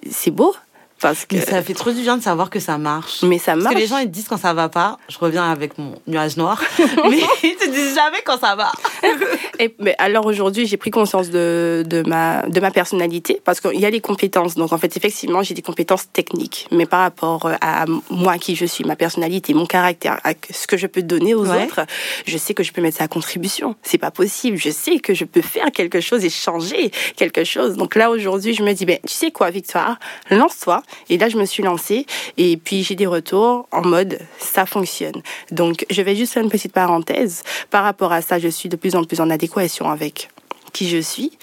c'est 0.10 0.32
beau 0.32 0.56
parce 1.00 1.25
que 1.25 1.39
ça 1.39 1.62
fait 1.62 1.74
trop 1.74 1.92
du 1.92 2.01
bien 2.01 2.18
de 2.18 2.24
savoir 2.24 2.50
que 2.50 2.60
ça 2.60 2.77
marche. 2.77 3.22
Mais 3.24 3.38
ça 3.38 3.56
marche. 3.56 3.66
Parce 3.66 3.75
que 3.75 3.80
les 3.80 3.88
gens 3.88 3.98
ils 4.00 4.10
disent 4.10 4.27
quand 4.27 4.38
ça 4.38 4.54
va 4.54 4.70
pas. 4.70 4.98
Je 5.10 5.18
reviens 5.20 5.50
avec 5.50 5.77
mon 5.77 5.94
nuage 6.08 6.38
noir. 6.38 6.62
mais 6.80 7.22
ils 7.44 7.56
te 7.56 7.70
disent 7.70 7.96
jamais 7.96 8.22
quand 8.25 8.40
ça 8.40 8.55
va. 8.55 8.72
Et, 9.60 9.75
mais 9.79 9.96
alors 9.98 10.25
aujourd'hui, 10.25 10.66
j'ai 10.66 10.77
pris 10.77 10.92
conscience 10.92 11.29
de, 11.29 11.83
de 11.86 12.03
ma 12.07 12.44
de 12.48 12.60
ma 12.60 12.72
personnalité 12.72 13.42
parce 13.44 13.60
qu'il 13.60 13.79
y 13.79 13.86
a 13.86 13.90
les 13.90 14.01
compétences. 14.01 14.55
Donc 14.55 14.74
en 14.74 14.77
fait, 14.77 14.96
effectivement, 14.98 15.44
j'ai 15.44 15.53
des 15.53 15.62
compétences 15.62 16.12
techniques, 16.12 16.68
mais 16.72 16.86
par 16.86 17.01
rapport 17.01 17.50
à 17.62 17.86
moi 18.10 18.38
qui 18.38 18.55
je 18.55 18.66
suis, 18.66 18.83
ma 18.83 18.96
personnalité, 18.96 19.53
mon 19.53 19.66
caractère, 19.66 20.20
à 20.24 20.33
ce 20.51 20.68
que 20.68 20.77
je 20.77 20.88
peux 20.88 21.03
donner 21.03 21.33
aux 21.36 21.46
autres, 21.46 21.81
je 22.25 22.38
sais 22.38 22.53
que 22.53 22.64
je 22.64 22.72
peux 22.72 22.81
mettre 22.81 22.98
ça 22.98 23.03
à 23.05 23.07
contribution. 23.07 23.75
C'est 23.83 23.98
pas 23.98 24.12
possible. 24.12 24.57
Je 24.57 24.70
sais 24.70 25.00
que 25.00 25.14
je 25.14 25.25
peux 25.25 25.42
faire 25.42 25.72
quelque 25.72 26.01
chose 26.01 26.25
et 26.25 26.29
changer 26.29 26.92
quelque 27.16 27.44
chose. 27.44 27.77
Donc 27.77 27.96
là 27.96 28.10
aujourd'hui, 28.10 28.53
je 28.53 28.64
me 28.64 28.74
dis 28.74 28.86
ben 28.86 28.98
tu 29.05 29.14
sais 29.14 29.31
quoi, 29.31 29.51
Victoire, 29.51 29.98
lance-toi 30.29 30.81
et 31.10 31.18
là, 31.18 31.30
je 31.30 31.38
me 31.38 31.46
suis 31.46 31.64
lancée 31.64 32.06
et 32.38 32.58
puis 32.58 32.84
j'ai 32.84 32.96
des 32.96 33.06
retours 33.06 33.68
en 33.72 33.82
mode 33.82 34.20
ça 34.40 34.66
fonctionne. 34.66 35.22
Donc, 35.52 35.86
je 35.90 36.02
vais 36.02 36.16
juste 36.16 36.34
faire 36.34 36.44
une 36.44 36.50
petite 36.50 36.74
parenthèse. 36.74 37.44
Par 37.70 37.84
rapport 37.84 38.12
à 38.12 38.22
ça, 38.22 38.40
je 38.40 38.48
suis 38.48 38.70
de 38.70 38.76
plus 38.76 38.96
en 38.96 39.04
plus 39.04 39.20
en 39.20 39.30
adéquation 39.30 39.90
avec 39.90 40.30
qui 40.74 40.90
je 40.90 40.98
suis. 40.98 41.38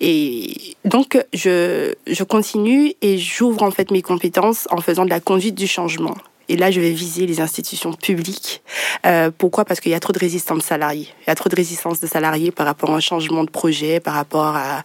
Et 0.00 0.76
donc, 0.84 1.22
je, 1.32 1.94
je 2.06 2.24
continue 2.24 2.94
et 3.02 3.18
j'ouvre 3.18 3.62
en 3.62 3.70
fait 3.70 3.90
mes 3.90 4.02
compétences 4.02 4.66
en 4.70 4.80
faisant 4.80 5.04
de 5.04 5.10
la 5.10 5.20
conduite 5.20 5.54
du 5.54 5.66
changement. 5.66 6.16
Et 6.50 6.56
là, 6.56 6.72
je 6.72 6.80
vais 6.80 6.90
viser 6.90 7.26
les 7.26 7.40
institutions 7.40 7.92
publiques. 7.92 8.60
Euh, 9.06 9.30
pourquoi? 9.36 9.64
Parce 9.64 9.78
qu'il 9.78 9.92
y 9.92 9.94
a 9.94 10.00
trop 10.00 10.12
de 10.12 10.18
résistance 10.18 10.64
salariée. 10.64 11.06
Il 11.20 11.28
y 11.28 11.30
a 11.30 11.36
trop 11.36 11.48
de 11.48 11.54
résistance 11.54 12.00
de 12.00 12.08
salariés 12.08 12.50
par 12.50 12.66
rapport 12.66 12.90
à 12.90 12.94
un 12.94 13.00
changement 13.00 13.44
de 13.44 13.50
projet, 13.50 14.00
par 14.00 14.14
rapport 14.14 14.56
à 14.56 14.82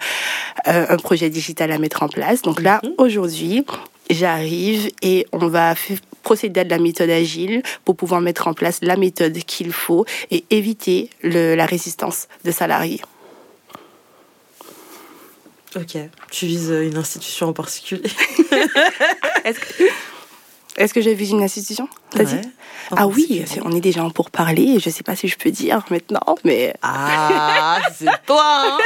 euh, 0.68 0.86
un 0.88 0.98
projet 0.98 1.32
digital 1.32 1.72
à 1.72 1.80
mettre 1.80 2.04
en 2.04 2.08
place. 2.08 2.44
Donc 2.44 2.62
là, 2.62 2.82
mhm. 2.84 2.94
aujourd'hui, 3.00 3.66
j'arrive 4.10 4.90
et 5.02 5.26
on 5.32 5.48
va 5.48 5.76
procéder 6.24 6.62
à 6.62 6.64
de 6.64 6.70
la 6.70 6.80
méthode 6.80 7.10
agile 7.10 7.62
pour 7.84 7.96
pouvoir 7.96 8.22
mettre 8.22 8.48
en 8.48 8.54
place 8.54 8.80
la 8.82 8.98
méthode 8.98 9.38
qu'il 9.40 9.72
faut 9.72 10.06
et 10.32 10.44
éviter 10.50 11.10
le, 11.22 11.56
la 11.56 11.66
résistance 11.66 12.28
de 12.44 12.52
salariés. 12.52 13.02
Ok, 15.76 15.98
tu 16.32 16.46
vises 16.46 16.70
une 16.70 16.98
institution 16.98 17.50
en 17.50 17.54
particulier. 17.54 18.04
Est-ce 19.44 19.60
que... 19.60 20.94
Que 20.94 21.02
j'ai 21.02 21.14
vu 21.14 21.28
une 21.28 21.44
institution? 21.44 21.90
Ah 22.96 23.08
oui, 23.08 23.44
on 23.64 23.72
est 23.72 23.82
déjà 23.82 24.04
en 24.04 24.12
pourparler. 24.12 24.80
Je 24.80 24.90
ne 24.90 24.94
sais 24.94 25.04
pas 25.04 25.16
si 25.16 25.28
je 25.28 25.38
peux 25.38 25.50
dire 25.50 25.84
maintenant, 25.90 26.36
mais. 26.44 26.74
Ah, 26.82 27.80
c'est 27.96 28.06
toi 28.26 28.44
hein. 28.46 28.78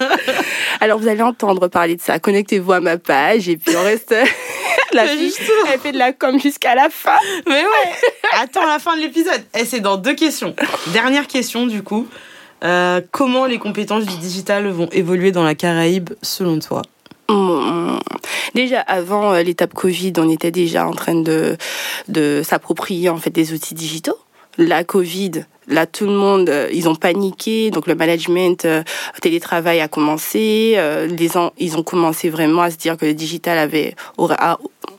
Alors, 0.80 0.98
vous 0.98 1.08
allez 1.08 1.22
entendre 1.22 1.68
parler 1.68 1.96
de 1.96 2.00
ça. 2.00 2.18
Connectez-vous 2.18 2.72
à 2.72 2.80
ma 2.80 2.96
page 2.96 3.48
et 3.48 3.56
puis 3.56 3.76
on 3.76 3.82
reste. 3.82 4.14
la 4.92 5.06
fille, 5.06 5.34
elle 5.70 5.80
fait 5.80 5.92
de 5.92 5.98
la 5.98 6.12
com 6.12 6.40
jusqu'à 6.40 6.74
la 6.74 6.88
fin. 6.88 7.18
Mais 7.46 7.62
ouais 7.62 7.92
Attends 8.40 8.66
la 8.66 8.78
fin 8.78 8.96
de 8.96 9.02
l'épisode. 9.02 9.42
Et 9.54 9.60
eh, 9.60 9.64
c'est 9.64 9.80
dans 9.80 9.96
deux 9.96 10.14
questions. 10.14 10.54
Dernière 10.92 11.26
question, 11.26 11.66
du 11.66 11.82
coup. 11.82 12.06
Euh, 12.64 13.00
comment 13.12 13.44
les 13.44 13.58
compétences 13.58 14.04
du 14.04 14.16
digital 14.16 14.66
vont 14.68 14.88
évoluer 14.90 15.32
dans 15.32 15.44
la 15.44 15.54
Caraïbe 15.54 16.10
selon 16.22 16.58
toi? 16.58 16.82
Déjà 18.54 18.80
avant 18.80 19.34
euh, 19.34 19.42
l'étape 19.42 19.74
Covid, 19.74 20.14
on 20.18 20.28
était 20.30 20.50
déjà 20.50 20.86
en 20.86 20.92
train 20.92 21.14
de, 21.14 21.56
de 22.08 22.42
s'approprier 22.44 23.08
en 23.08 23.18
fait 23.18 23.30
des 23.30 23.52
outils 23.52 23.74
digitaux. 23.74 24.16
La 24.56 24.82
Covid, 24.82 25.44
là 25.68 25.86
tout 25.86 26.06
le 26.06 26.12
monde, 26.12 26.48
euh, 26.48 26.68
ils 26.72 26.88
ont 26.88 26.96
paniqué, 26.96 27.70
donc 27.70 27.86
le 27.86 27.94
management 27.94 28.64
euh, 28.64 28.82
télétravail 29.20 29.80
a 29.80 29.88
commencé. 29.88 30.76
les 31.08 31.30
ils 31.58 31.76
ont 31.76 31.82
commencé 31.82 32.30
vraiment 32.30 32.62
à 32.62 32.70
se 32.70 32.76
dire 32.76 32.96
que 32.96 33.06
le 33.06 33.14
digital 33.14 33.58
avait, 33.58 33.94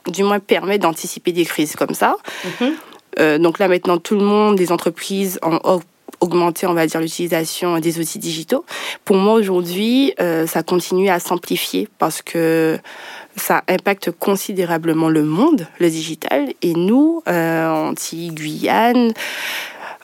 du 0.08 0.24
moins 0.24 0.40
permet 0.40 0.78
d'anticiper 0.78 1.32
des 1.32 1.46
crises 1.46 1.76
comme 1.76 1.94
ça. 1.94 2.16
Mm-hmm. 2.46 3.40
donc 3.40 3.60
là 3.60 3.68
maintenant 3.68 3.98
tout 3.98 4.16
le 4.16 4.24
monde, 4.24 4.58
les 4.58 4.72
entreprises 4.72 5.40
ont 5.42 5.82
augmenter, 6.20 6.68
on 6.68 6.74
va 6.74 6.88
dire, 6.88 7.00
l'utilisation 7.00 7.80
des 7.80 8.00
outils 8.00 8.20
digitaux. 8.20 8.66
Pour 9.06 9.18
moi, 9.18 9.34
aujourd'hui, 9.34 10.14
euh, 10.20 10.48
ça 10.48 10.64
continue 10.64 11.10
à 11.10 11.20
s'amplifier 11.20 11.88
parce 11.98 12.22
que 12.22 12.78
ça 13.36 13.64
impacte 13.68 14.12
considérablement 14.12 15.10
le 15.10 15.24
monde, 15.24 15.68
le 15.80 15.90
digital. 15.90 16.54
Et 16.62 16.74
nous, 16.74 17.24
euh, 17.28 17.90
Antilles-Guyane, 17.90 19.14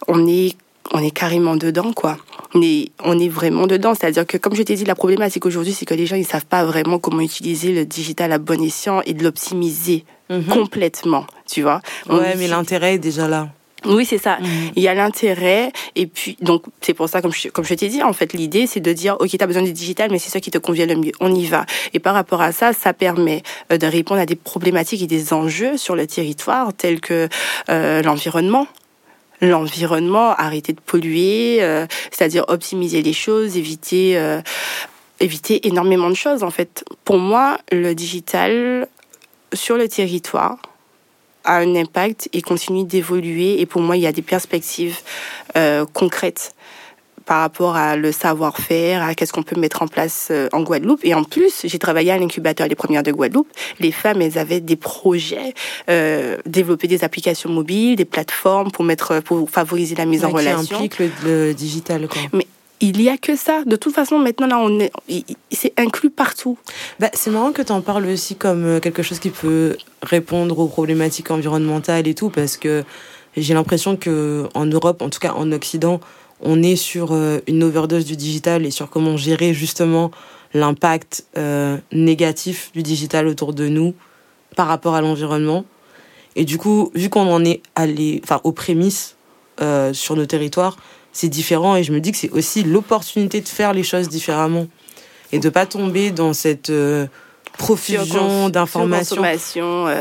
on 0.07 0.27
est 0.27 0.55
on 0.93 0.99
est 0.99 1.11
carrément 1.11 1.55
dedans, 1.55 1.93
quoi. 1.93 2.17
On 2.53 2.61
est, 2.61 2.91
on 3.03 3.17
est 3.19 3.27
vraiment 3.27 3.67
dedans. 3.67 3.95
C'est-à-dire 3.95 4.25
que, 4.25 4.37
comme 4.37 4.55
je 4.55 4.61
t'ai 4.61 4.75
dit, 4.75 4.85
la 4.85 4.95
problématique 4.95 5.45
aujourd'hui, 5.45 5.73
c'est 5.73 5.85
que 5.85 5.93
les 5.93 6.05
gens, 6.05 6.15
ils 6.15 6.25
savent 6.25 6.45
pas 6.45 6.63
vraiment 6.63 6.99
comment 6.99 7.21
utiliser 7.21 7.73
le 7.73 7.85
digital 7.85 8.31
à 8.31 8.37
bon 8.37 8.61
escient 8.63 9.01
et 9.01 9.13
de 9.13 9.23
l'optimiser 9.23 10.05
mhm. 10.29 10.45
complètement, 10.45 11.25
tu 11.47 11.63
vois. 11.63 11.81
ouais, 12.09 12.35
mais 12.37 12.47
l'intérêt 12.47 12.95
est 12.95 12.99
déjà 12.99 13.27
là. 13.27 13.49
Oui, 13.85 14.05
c'est 14.05 14.17
ça. 14.17 14.37
Mhm. 14.39 14.47
Il 14.75 14.83
y 14.83 14.87
a 14.87 14.93
l'intérêt 14.93 15.71
et 15.95 16.07
puis 16.07 16.37
donc 16.41 16.63
c'est 16.81 16.93
pour 16.93 17.09
ça 17.09 17.21
comme 17.21 17.33
je, 17.33 17.49
comme 17.49 17.65
je 17.65 17.73
t'ai 17.73 17.87
dit 17.87 18.03
en 18.03 18.13
fait 18.13 18.33
l'idée 18.33 18.67
c'est 18.67 18.79
de 18.79 18.93
dire 18.93 19.15
OK, 19.19 19.29
tu 19.29 19.37
as 19.39 19.47
besoin 19.47 19.63
du 19.63 19.73
digital 19.73 20.11
mais 20.11 20.19
c'est 20.19 20.29
ça 20.29 20.39
qui 20.39 20.51
te 20.51 20.57
convient 20.57 20.85
le 20.85 20.95
mieux. 20.95 21.11
On 21.19 21.33
y 21.33 21.45
va. 21.45 21.65
Et 21.93 21.99
par 21.99 22.13
rapport 22.13 22.41
à 22.41 22.51
ça, 22.51 22.73
ça 22.73 22.93
permet 22.93 23.43
euh, 23.71 23.77
de 23.77 23.87
répondre 23.87 24.21
à 24.21 24.25
des 24.25 24.35
problématiques 24.35 25.01
et 25.01 25.07
des 25.07 25.33
enjeux 25.33 25.77
sur 25.77 25.95
le 25.95 26.07
territoire 26.07 26.73
tels 26.73 26.99
que 26.99 27.29
euh, 27.69 28.01
l'environnement, 28.01 28.67
l'environnement, 29.41 30.31
arrêter 30.31 30.73
de 30.73 30.81
polluer, 30.81 31.59
euh, 31.61 31.85
c'est-à-dire 32.11 32.45
optimiser 32.47 33.01
les 33.01 33.13
choses, 33.13 33.57
éviter 33.57 34.19
éviter 35.21 35.67
énormément 35.67 36.09
de 36.09 36.15
choses 36.15 36.43
en 36.43 36.51
fait. 36.51 36.83
Pour 37.05 37.17
moi, 37.17 37.57
le 37.71 37.93
digital 37.93 38.87
sur 39.53 39.77
le 39.77 39.87
territoire 39.87 40.57
a 41.45 41.57
un 41.57 41.75
impact 41.75 42.29
et 42.33 42.41
continue 42.41 42.83
d'évoluer. 42.83 43.61
Et 43.61 43.65
pour 43.65 43.81
moi, 43.81 43.97
il 43.97 44.03
y 44.03 44.07
a 44.07 44.11
des 44.11 44.21
perspectives 44.21 44.99
euh, 45.55 45.85
concrètes 45.93 46.53
par 47.25 47.41
rapport 47.41 47.75
à 47.75 47.95
le 47.95 48.11
savoir-faire, 48.11 49.01
à 49.01 49.15
qu'est-ce 49.15 49.33
qu'on 49.33 49.43
peut 49.43 49.59
mettre 49.59 49.81
en 49.81 49.87
place 49.87 50.27
euh, 50.31 50.47
en 50.53 50.61
Guadeloupe. 50.61 50.99
Et 51.03 51.13
en 51.13 51.23
plus, 51.23 51.61
j'ai 51.63 51.79
travaillé 51.79 52.11
à 52.11 52.17
l'incubateur 52.17 52.67
des 52.67 52.75
premières 52.75 53.03
de 53.03 53.11
Guadeloupe. 53.11 53.49
Les 53.79 53.91
femmes, 53.91 54.21
elles 54.21 54.37
avaient 54.37 54.59
des 54.59 54.75
projets, 54.75 55.53
euh, 55.89 56.37
développer 56.45 56.87
des 56.87 57.03
applications 57.03 57.49
mobiles, 57.49 57.95
des 57.95 58.05
plateformes 58.05 58.71
pour 58.71 58.85
mettre, 58.85 59.21
pour 59.21 59.49
favoriser 59.49 59.95
la 59.95 60.05
mise 60.05 60.23
en 60.23 60.29
relation. 60.29 60.77
Implique 60.77 60.99
le, 61.23 61.53
digital, 61.53 62.07
quoi. 62.07 62.21
Mais 62.33 62.45
il 62.81 63.01
y 63.01 63.09
a 63.09 63.17
que 63.17 63.35
ça. 63.35 63.63
De 63.65 63.75
toute 63.75 63.93
façon, 63.93 64.19
maintenant, 64.19 64.47
là, 64.47 64.59
on 64.59 64.79
est, 64.79 64.91
c'est 65.51 65.73
inclus 65.77 66.09
partout. 66.09 66.57
Bah, 66.99 67.09
c'est 67.13 67.31
marrant 67.31 67.51
que 67.51 67.61
tu 67.61 67.71
en 67.71 67.81
parles 67.81 68.05
aussi 68.05 68.35
comme 68.35 68.65
euh, 68.65 68.79
quelque 68.79 69.03
chose 69.03 69.19
qui 69.19 69.29
peut 69.29 69.77
répondre 70.01 70.57
aux 70.59 70.67
problématiques 70.67 71.31
environnementales 71.31 72.07
et 72.07 72.15
tout, 72.15 72.29
parce 72.29 72.57
que 72.57 72.83
j'ai 73.37 73.53
l'impression 73.53 73.95
que 73.95 74.47
en 74.53 74.65
Europe, 74.65 75.01
en 75.01 75.09
tout 75.09 75.19
cas 75.19 75.33
en 75.33 75.51
Occident, 75.51 75.99
on 76.41 76.61
est 76.61 76.75
sur 76.75 77.13
euh, 77.13 77.39
une 77.47 77.63
overdose 77.63 78.05
du 78.05 78.15
digital 78.15 78.65
et 78.65 78.71
sur 78.71 78.89
comment 78.89 79.17
gérer 79.17 79.53
justement 79.53 80.11
l'impact 80.53 81.25
euh, 81.37 81.77
négatif 81.91 82.71
du 82.73 82.83
digital 82.83 83.27
autour 83.27 83.53
de 83.53 83.67
nous 83.67 83.93
par 84.55 84.67
rapport 84.67 84.95
à 84.95 85.01
l'environnement. 85.01 85.65
Et 86.35 86.43
du 86.43 86.57
coup, 86.57 86.91
vu 86.93 87.09
qu'on 87.09 87.31
en 87.31 87.45
est 87.45 87.61
allé, 87.75 88.19
enfin, 88.23 88.41
aux 88.43 88.51
prémices 88.51 89.15
sur 89.93 90.17
nos 90.17 90.25
territoires, 90.25 90.75
c'est 91.15 91.29
différent 91.29 91.75
et 91.75 91.83
je 91.83 91.93
me 91.93 91.99
dis 91.99 92.11
que 92.11 92.17
c'est 92.17 92.31
aussi 92.31 92.63
l'opportunité 92.63 93.39
de 93.39 93.47
faire 93.47 93.73
les 93.73 93.83
choses 93.83 94.09
différemment 94.09 94.67
et 95.31 95.39
de 95.39 95.49
pas 95.49 95.65
tomber 95.65 96.11
dans 96.11 96.33
cette 96.33 96.71
profusion 97.57 98.49
d'informations. 98.49 99.23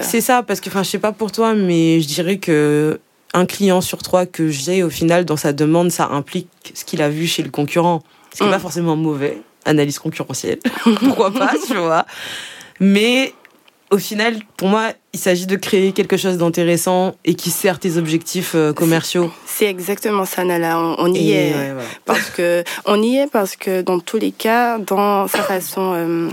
C'est 0.03 0.21
ça, 0.21 0.43
parce 0.43 0.61
que, 0.61 0.69
enfin, 0.69 0.83
je 0.83 0.91
sais 0.91 0.99
pas 0.99 1.13
pour 1.13 1.31
toi, 1.31 1.55
mais 1.55 2.01
je 2.01 2.09
dirais 2.09 2.39
que 2.39 2.99
un 3.33 3.47
client 3.47 3.81
sur 3.81 3.99
trois 3.99 4.27
que 4.27 4.49
j'ai, 4.49 4.83
au 4.83 4.91
final, 4.91 5.25
dans 5.25 5.37
sa 5.37 5.53
demande, 5.53 5.91
ça 5.91 6.09
implique 6.09 6.49
ce 6.73 6.85
qu'il 6.85 7.03
a 7.03 7.09
vu 7.09 7.27
chez 7.27 7.43
le 7.43 7.51
concurrent. 7.51 8.03
Ce 8.33 8.39
qui 8.39 8.45
n'est 8.45 8.51
pas 8.51 8.59
mm. 8.59 8.61
forcément 8.61 8.97
mauvais. 8.97 9.39
Analyse 9.65 9.99
concurrentielle. 9.99 10.59
Pourquoi 11.01 11.33
pas, 11.33 11.53
tu 11.67 11.75
vois. 11.75 12.07
Mais 12.81 13.33
au 13.95 13.99
final, 13.99 14.39
pour 14.57 14.67
moi, 14.67 14.91
il 15.13 15.21
s'agit 15.21 15.47
de 15.47 15.55
créer 15.55 15.93
quelque 15.93 16.17
chose 16.17 16.37
d'intéressant 16.37 17.15
et 17.25 17.35
qui 17.35 17.51
sert 17.51 17.79
tes 17.79 17.97
objectifs 17.97 18.57
euh, 18.57 18.73
commerciaux. 18.73 19.33
C'est 19.47 19.67
exactement 19.67 20.25
ça, 20.25 20.43
Nala. 20.43 20.81
On, 20.99 21.15
y 21.15 21.31
est 21.31 21.55
parce 22.05 22.29
que 22.31 22.65
on 22.87 23.01
y 23.01 23.19
est 23.19 23.31
parce 23.31 23.55
que 23.55 23.83
dans 23.83 24.01
tous 24.01 24.19
les 24.19 24.33
cas, 24.33 24.79
dans 24.79 25.29
sa 25.29 25.43
façon 25.45 25.93
euh, 25.95 26.29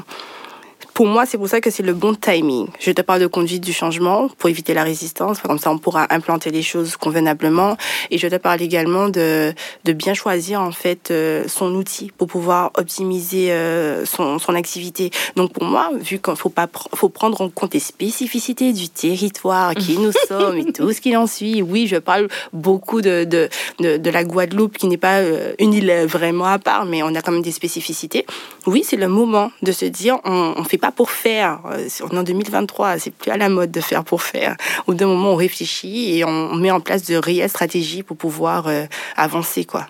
pour 0.93 1.07
moi, 1.07 1.25
c'est 1.25 1.37
pour 1.37 1.47
ça 1.47 1.61
que 1.61 1.69
c'est 1.69 1.83
le 1.83 1.93
bon 1.93 2.13
timing. 2.13 2.67
Je 2.79 2.91
te 2.91 3.01
parle 3.01 3.21
de 3.21 3.27
conduite 3.27 3.63
du 3.63 3.73
changement 3.73 4.27
pour 4.37 4.49
éviter 4.49 4.73
la 4.73 4.83
résistance. 4.83 5.39
Comme 5.39 5.57
ça, 5.57 5.71
on 5.71 5.77
pourra 5.77 6.07
implanter 6.13 6.51
les 6.51 6.61
choses 6.61 6.97
convenablement. 6.97 7.77
Et 8.09 8.17
je 8.17 8.27
te 8.27 8.35
parle 8.35 8.61
également 8.61 9.07
de, 9.09 9.53
de 9.85 9.93
bien 9.93 10.13
choisir, 10.13 10.61
en 10.61 10.71
fait, 10.71 11.09
euh, 11.11 11.45
son 11.47 11.73
outil 11.75 12.11
pour 12.17 12.27
pouvoir 12.27 12.71
optimiser 12.75 13.51
euh, 13.51 14.05
son, 14.05 14.37
son 14.37 14.53
activité. 14.53 15.11
Donc, 15.35 15.53
pour 15.53 15.63
moi, 15.63 15.91
vu 15.99 16.19
qu'il 16.19 16.35
faut 16.35 16.49
pas, 16.49 16.67
faut 16.93 17.09
prendre 17.09 17.39
en 17.41 17.49
compte 17.49 17.73
les 17.73 17.79
spécificités 17.79 18.73
du 18.73 18.89
territoire, 18.89 19.73
qui 19.75 19.97
nous 19.97 20.11
sommes 20.27 20.57
et 20.57 20.73
tout 20.73 20.91
ce 20.91 20.99
qui 20.99 21.15
en 21.15 21.27
suit. 21.27 21.61
Oui, 21.61 21.87
je 21.87 21.97
parle 21.97 22.27
beaucoup 22.51 23.01
de, 23.01 23.23
de, 23.23 23.49
de, 23.79 23.97
de 23.97 24.09
la 24.09 24.23
Guadeloupe, 24.23 24.77
qui 24.77 24.87
n'est 24.87 24.97
pas 24.97 25.19
euh, 25.19 25.53
une 25.59 25.73
île 25.73 26.05
vraiment 26.05 26.45
à 26.45 26.59
part, 26.59 26.85
mais 26.85 27.01
on 27.01 27.15
a 27.15 27.21
quand 27.21 27.31
même 27.31 27.41
des 27.41 27.51
spécificités. 27.51 28.25
Oui, 28.67 28.83
c'est 28.85 28.97
le 28.97 29.07
moment 29.07 29.51
de 29.61 29.71
se 29.71 29.85
dire, 29.85 30.19
on, 30.25 30.53
on 30.57 30.63
fait 30.63 30.80
pas 30.81 30.91
pour 30.91 31.11
faire. 31.11 31.61
Euh, 31.71 31.87
on 32.01 32.09
est 32.09 32.17
en 32.17 32.23
2023, 32.23 32.99
c'est 32.99 33.11
plus 33.11 33.31
à 33.31 33.37
la 33.37 33.47
mode 33.47 33.71
de 33.71 33.79
faire 33.79 34.03
pour 34.03 34.21
faire. 34.21 34.57
Au 34.87 34.93
d'un 34.93 35.07
moment, 35.07 35.31
on 35.31 35.35
réfléchit 35.35 36.17
et 36.17 36.25
on 36.25 36.55
met 36.55 36.71
en 36.71 36.81
place 36.81 37.03
de 37.05 37.15
réelles 37.15 37.49
stratégies 37.49 38.03
pour 38.03 38.17
pouvoir 38.17 38.67
euh, 38.67 38.85
avancer, 39.15 39.63
quoi. 39.63 39.87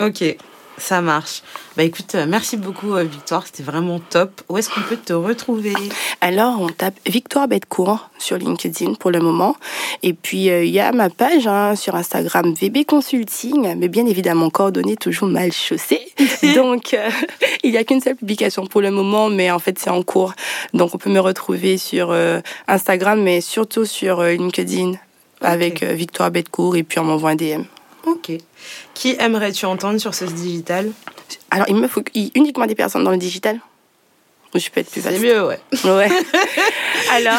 Ok. 0.00 0.24
Ça 0.80 1.02
marche. 1.02 1.42
Bah 1.76 1.82
écoute, 1.82 2.14
euh, 2.14 2.24
merci 2.26 2.56
beaucoup 2.56 2.94
euh, 2.94 3.04
Victoire, 3.04 3.44
c'était 3.46 3.62
vraiment 3.62 4.00
top. 4.00 4.40
Où 4.48 4.56
est-ce 4.56 4.70
qu'on 4.70 4.80
peut 4.80 4.96
te 4.96 5.12
retrouver? 5.12 5.74
Alors, 6.22 6.58
on 6.58 6.68
tape 6.68 6.98
Victoire 7.06 7.48
Betcourt 7.48 8.08
sur 8.18 8.38
LinkedIn 8.38 8.94
pour 8.94 9.10
le 9.10 9.20
moment. 9.20 9.56
Et 10.02 10.14
puis, 10.14 10.48
euh, 10.48 10.64
il 10.64 10.70
y 10.70 10.80
a 10.80 10.90
ma 10.92 11.10
page 11.10 11.46
hein, 11.46 11.76
sur 11.76 11.96
Instagram 11.96 12.54
VB 12.54 12.86
Consulting, 12.86 13.74
mais 13.76 13.88
bien 13.88 14.06
évidemment, 14.06 14.48
coordonnées 14.48 14.96
toujours 14.96 15.28
mal 15.28 15.52
chaussées. 15.52 16.00
Donc, 16.54 16.96
il 17.62 17.72
n'y 17.72 17.76
a 17.76 17.84
qu'une 17.84 18.00
seule 18.00 18.16
publication 18.16 18.66
pour 18.66 18.80
le 18.80 18.90
moment, 18.90 19.28
mais 19.28 19.50
en 19.50 19.58
fait, 19.58 19.78
c'est 19.78 19.90
en 19.90 20.02
cours. 20.02 20.32
Donc, 20.72 20.94
on 20.94 20.98
peut 20.98 21.10
me 21.10 21.20
retrouver 21.20 21.76
sur 21.76 22.16
Instagram, 22.66 23.22
mais 23.22 23.42
surtout 23.42 23.84
sur 23.84 24.22
LinkedIn 24.22 24.94
avec 25.42 25.82
Victoire 25.82 26.30
Betcourt 26.30 26.76
et 26.76 26.82
puis 26.82 26.98
on 26.98 27.04
m'envoie 27.04 27.30
un 27.30 27.36
DM. 27.36 27.64
Ok. 28.10 28.32
Qui 28.94 29.16
aimerais-tu 29.18 29.66
entendre 29.66 29.98
sur 29.98 30.14
ce 30.14 30.24
digital? 30.24 30.90
Alors, 31.50 31.66
il 31.68 31.76
me 31.76 31.88
faut 31.88 32.02
uniquement 32.14 32.66
des 32.66 32.74
personnes 32.74 33.04
dans 33.04 33.10
le 33.10 33.18
digital. 33.18 33.60
Je 34.54 34.68
peux 34.68 34.80
être 34.80 34.90
plus 34.90 35.00
facile. 35.00 35.20
C'est 35.20 35.26
mieux, 35.26 35.46
ouais. 35.46 35.60
Ouais. 35.84 36.08
alors, 37.12 37.38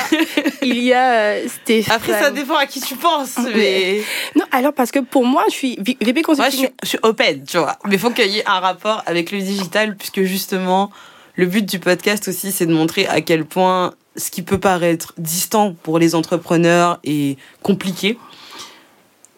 il 0.62 0.82
y 0.82 0.94
a 0.94 1.12
euh, 1.12 1.48
Stéphane. 1.50 1.96
Après, 1.98 2.14
ça 2.14 2.32
dépend 2.32 2.56
à 2.56 2.66
qui 2.66 2.80
tu 2.80 2.96
penses, 2.96 3.38
mais. 3.54 4.02
Non, 4.36 4.46
alors, 4.52 4.72
parce 4.74 4.92
que 4.92 5.00
pour 5.00 5.26
moi, 5.26 5.44
je 5.50 5.54
suis 5.54 5.76
VP 5.76 6.22
Consulting. 6.22 6.62
Moi, 6.62 6.70
je 6.84 6.88
suis, 6.88 7.00
open, 7.04 7.44
tu 7.44 7.58
vois. 7.58 7.78
Mais 7.86 7.96
il 7.96 8.00
faut 8.00 8.12
qu'il 8.12 8.28
y 8.28 8.40
ait 8.40 8.48
un 8.48 8.60
rapport 8.60 9.04
avec 9.08 9.32
le 9.32 9.40
digital, 9.40 9.98
puisque 9.98 10.22
justement, 10.22 10.90
le 11.36 11.48
but 11.48 11.66
du 11.66 11.80
podcast 11.80 12.30
aussi, 12.30 12.54
c'est 12.54 12.66
de 12.66 12.74
montrer 12.74 13.08
à 13.08 13.20
quel 13.20 13.44
point 13.44 13.94
ce 14.16 14.32
qui 14.32 14.42
peut 14.42 14.60
paraître 14.60 15.14
distant 15.18 15.74
pour 15.84 16.00
les 16.00 16.16
entrepreneurs 16.16 17.00
est 17.04 17.38
compliqué 17.62 18.18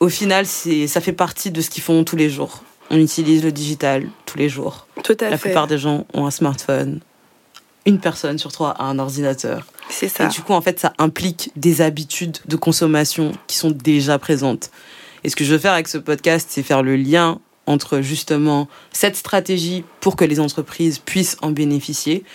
au 0.04 0.10
final, 0.10 0.46
c'est, 0.46 0.88
ça 0.88 1.00
fait 1.00 1.14
partie 1.14 1.50
de 1.50 1.62
ce 1.62 1.70
qu'ils 1.70 1.82
font 1.82 2.04
tous 2.04 2.18
les 2.18 2.30
jours. 2.30 2.64
On 2.90 2.98
utilise 2.98 3.42
le 3.42 3.54
digital 3.54 4.10
tous 4.26 4.38
les 4.38 4.50
jours. 4.50 4.86
Tout 5.02 5.16
à 5.22 5.30
La 5.30 5.38
plupart 5.38 5.66
des 5.66 5.78
gens 5.78 6.06
ont 6.14 6.26
un 6.26 6.32
smartphone. 6.32 7.00
Une 7.86 8.00
personne 8.00 8.38
sur 8.38 8.52
trois 8.52 8.72
a 8.72 8.84
un 8.84 9.00
ordinateur. 9.00 9.66
C'est 9.90 10.10
ça. 10.10 10.26
Et 10.26 10.28
du 10.28 10.42
coup, 10.42 10.52
en 10.52 10.62
fait, 10.62 10.78
ça 10.78 10.92
implique 10.98 11.52
des 11.56 11.82
habitudes 11.82 12.40
de 12.46 12.56
consommation 12.58 13.32
qui 13.48 13.56
sont 13.56 13.72
déjà 13.72 14.20
présentes. 14.20 14.72
Et 15.24 15.30
ce 15.30 15.38
que 15.38 15.46
je 15.46 15.54
veux 15.54 15.60
faire 15.60 15.72
avec 15.72 15.88
ce 15.88 15.98
podcast, 15.98 16.50
c'est 16.52 16.64
faire 16.64 16.84
le 16.84 16.98
lien 16.98 17.40
entre 17.66 18.02
justement 18.02 18.68
cette 18.92 19.16
stratégie 19.16 19.86
pour 20.02 20.18
que 20.18 20.26
les 20.26 20.42
entreprises 20.42 21.00
puissent 21.00 21.38
en 21.42 21.52
bénéficier 21.52 22.26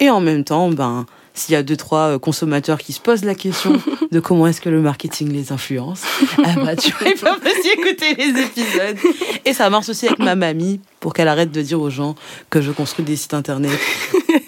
et 0.00 0.08
en 0.08 0.22
même 0.22 0.44
temps, 0.44 0.70
ben, 0.70 1.04
s'il 1.38 1.52
y 1.54 1.56
a 1.56 1.62
deux, 1.62 1.76
trois 1.76 2.14
euh, 2.14 2.18
consommateurs 2.18 2.78
qui 2.78 2.92
se 2.92 3.00
posent 3.00 3.24
la 3.24 3.34
question 3.34 3.80
de 4.10 4.20
comment 4.20 4.46
est-ce 4.46 4.60
que 4.60 4.68
le 4.68 4.80
marketing 4.80 5.32
les 5.32 5.52
influence, 5.52 6.02
ah 6.44 6.54
bah, 6.56 6.76
tu 6.76 6.92
pas 6.92 7.36
aussi 7.36 7.68
écouter 7.76 8.14
les 8.16 8.42
épisodes. 8.42 8.98
Et 9.44 9.52
ça 9.52 9.70
marche 9.70 9.88
aussi 9.88 10.06
avec 10.06 10.18
ma 10.18 10.34
mamie 10.34 10.80
pour 11.00 11.14
qu'elle 11.14 11.28
arrête 11.28 11.50
de 11.50 11.62
dire 11.62 11.80
aux 11.80 11.90
gens 11.90 12.14
que 12.50 12.60
je 12.60 12.70
construis 12.70 13.04
des 13.04 13.16
sites 13.16 13.34
internet, 13.34 13.78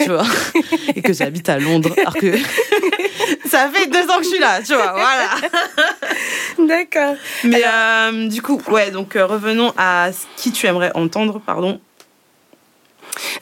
tu 0.01 0.11
vois, 0.11 0.27
et 0.95 1.03
que 1.03 1.13
j'habite 1.13 1.49
à 1.49 1.59
Londres, 1.59 1.91
alors 1.99 2.15
que 2.15 2.37
ça 3.47 3.71
fait 3.73 3.87
deux 3.89 4.03
ans 4.11 4.19
que 4.19 4.25
je 4.25 4.29
suis 4.29 4.39
là, 4.39 4.61
tu 4.63 4.75
vois, 4.75 4.93
voilà. 4.93 5.29
D'accord. 6.59 7.15
Mais 7.45 7.63
euh, 7.67 8.29
du 8.29 8.43
coup, 8.43 8.61
ouais, 8.71 8.91
donc 8.91 9.17
euh, 9.17 9.27
revenons 9.27 9.73
à 9.77 10.11
qui 10.37 10.53
tu 10.53 10.67
aimerais 10.67 10.91
entendre, 10.95 11.41
pardon, 11.45 11.81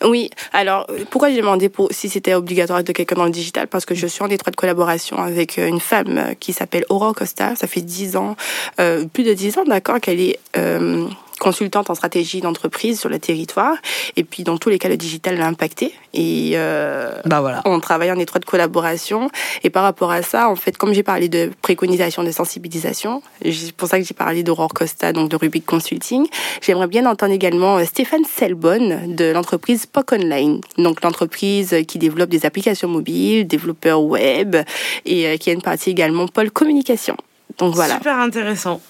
oui, 0.04 0.30
alors 0.52 0.86
pourquoi 1.10 1.30
j'ai 1.30 1.38
demandé 1.38 1.70
si 1.90 2.08
c'était 2.08 2.34
obligatoire 2.34 2.82
de 2.82 2.92
quelqu'un 2.92 3.16
dans 3.16 3.24
le 3.24 3.30
digital? 3.30 3.66
Parce 3.66 3.84
que 3.84 3.94
je 3.94 4.06
suis 4.06 4.22
en 4.22 4.28
étroite 4.28 4.56
collaboration 4.56 5.18
avec 5.18 5.56
une 5.56 5.80
femme 5.80 6.34
qui 6.40 6.52
s'appelle 6.52 6.84
Aurore 6.88 7.14
Costa. 7.14 7.56
Ça 7.56 7.66
fait 7.66 7.80
dix 7.80 8.16
ans, 8.16 8.36
euh, 8.80 9.04
plus 9.06 9.24
de 9.24 9.34
dix 9.34 9.58
ans, 9.58 9.64
d'accord, 9.64 10.00
qu'elle 10.00 10.20
est 10.20 10.38
euh, 10.56 11.06
consultante 11.38 11.90
en 11.90 11.94
stratégie 11.94 12.40
d'entreprise 12.40 13.00
sur 13.00 13.08
le 13.08 13.18
territoire. 13.18 13.76
Et 14.16 14.24
puis, 14.24 14.42
dans 14.42 14.58
tous 14.58 14.68
les 14.68 14.78
cas, 14.78 14.88
le 14.88 14.96
digital 14.96 15.36
l'a 15.36 15.46
impacté. 15.46 15.94
Et 16.14 16.52
euh, 16.54 17.12
bah 17.24 17.40
voilà. 17.40 17.62
on 17.64 17.80
travaille 17.80 18.10
en 18.10 18.18
étroite 18.18 18.44
collaboration. 18.44 19.30
Et 19.62 19.70
par 19.70 19.82
rapport 19.82 20.10
à 20.10 20.22
ça, 20.22 20.48
en 20.48 20.56
fait, 20.56 20.76
comme 20.76 20.92
j'ai 20.92 21.02
parlé 21.02 21.28
de 21.28 21.50
préconisation, 21.62 22.22
de 22.22 22.30
sensibilisation, 22.30 23.22
c'est 23.44 23.72
pour 23.72 23.88
ça 23.88 23.98
que 23.98 24.04
j'ai 24.04 24.14
parlé 24.14 24.42
d'Aurore 24.42 24.72
Costa, 24.72 25.12
donc 25.12 25.28
de 25.30 25.36
Rubik 25.36 25.64
Consulting, 25.66 26.26
j'aimerais 26.60 26.86
bien 26.86 27.06
entendre 27.06 27.32
également 27.32 27.78
euh, 27.78 27.84
Stéphane 27.84 28.24
Selbonne 28.24 29.14
de 29.14 29.32
l'entreprise 29.32 29.86
POC 29.86 30.12
Online. 30.12 30.60
Donc, 30.76 31.02
l'entreprise 31.02 31.76
qui 31.86 31.98
développe 31.98 32.30
des 32.30 32.46
applications 32.46 32.88
mobiles, 32.88 33.46
développeur 33.46 34.02
web, 34.02 34.56
et 35.04 35.26
euh, 35.26 35.36
qui 35.36 35.50
a 35.50 35.52
une 35.52 35.62
partie 35.62 35.90
également 35.90 36.26
Pôle 36.26 36.50
Communication. 36.50 37.16
Donc 37.58 37.74
voilà. 37.74 37.94
Super 37.94 38.18
intéressant. 38.18 38.80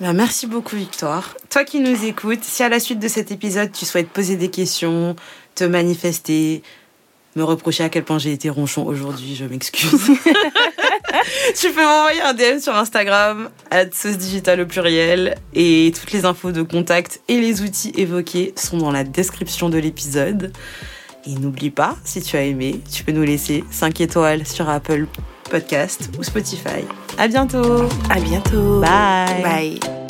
Ben, 0.00 0.12
merci 0.12 0.48
beaucoup 0.48 0.74
Victoire. 0.74 1.36
Toi 1.50 1.64
qui 1.64 1.78
nous 1.78 2.04
écoutes, 2.04 2.42
si 2.42 2.64
à 2.64 2.68
la 2.68 2.80
suite 2.80 2.98
de 2.98 3.06
cet 3.06 3.30
épisode 3.30 3.70
tu 3.70 3.84
souhaites 3.84 4.08
poser 4.08 4.34
des 4.36 4.50
questions, 4.50 5.14
te 5.54 5.62
manifester, 5.62 6.62
me 7.36 7.44
reprocher 7.44 7.84
à 7.84 7.88
quel 7.88 8.02
point 8.02 8.18
j'ai 8.18 8.32
été 8.32 8.50
ronchon 8.50 8.84
aujourd'hui, 8.84 9.36
je 9.36 9.44
m'excuse. 9.44 9.92
tu 11.56 11.70
peux 11.70 11.82
m'envoyer 11.82 12.22
un 12.22 12.34
DM 12.34 12.58
sur 12.58 12.74
Instagram, 12.74 13.50
sauce 13.92 14.18
digital 14.18 14.60
au 14.60 14.66
pluriel, 14.66 15.36
et 15.54 15.92
toutes 15.98 16.10
les 16.10 16.24
infos 16.24 16.50
de 16.50 16.62
contact 16.62 17.20
et 17.28 17.40
les 17.40 17.62
outils 17.62 17.92
évoqués 17.96 18.52
sont 18.56 18.78
dans 18.78 18.90
la 18.90 19.04
description 19.04 19.68
de 19.68 19.78
l'épisode. 19.78 20.52
Et 21.26 21.34
n'oublie 21.36 21.70
pas, 21.70 21.96
si 22.04 22.20
tu 22.20 22.36
as 22.36 22.42
aimé, 22.42 22.80
tu 22.92 23.04
peux 23.04 23.12
nous 23.12 23.22
laisser 23.22 23.62
5 23.70 24.00
étoiles 24.00 24.44
sur 24.44 24.68
Apple 24.68 25.06
Podcast 25.50 26.10
ou 26.18 26.22
Spotify. 26.22 26.84
À 27.18 27.28
bientôt. 27.28 27.88
À 28.10 28.20
bientôt. 28.20 28.80
Bye. 28.80 29.42
Bye. 29.80 30.03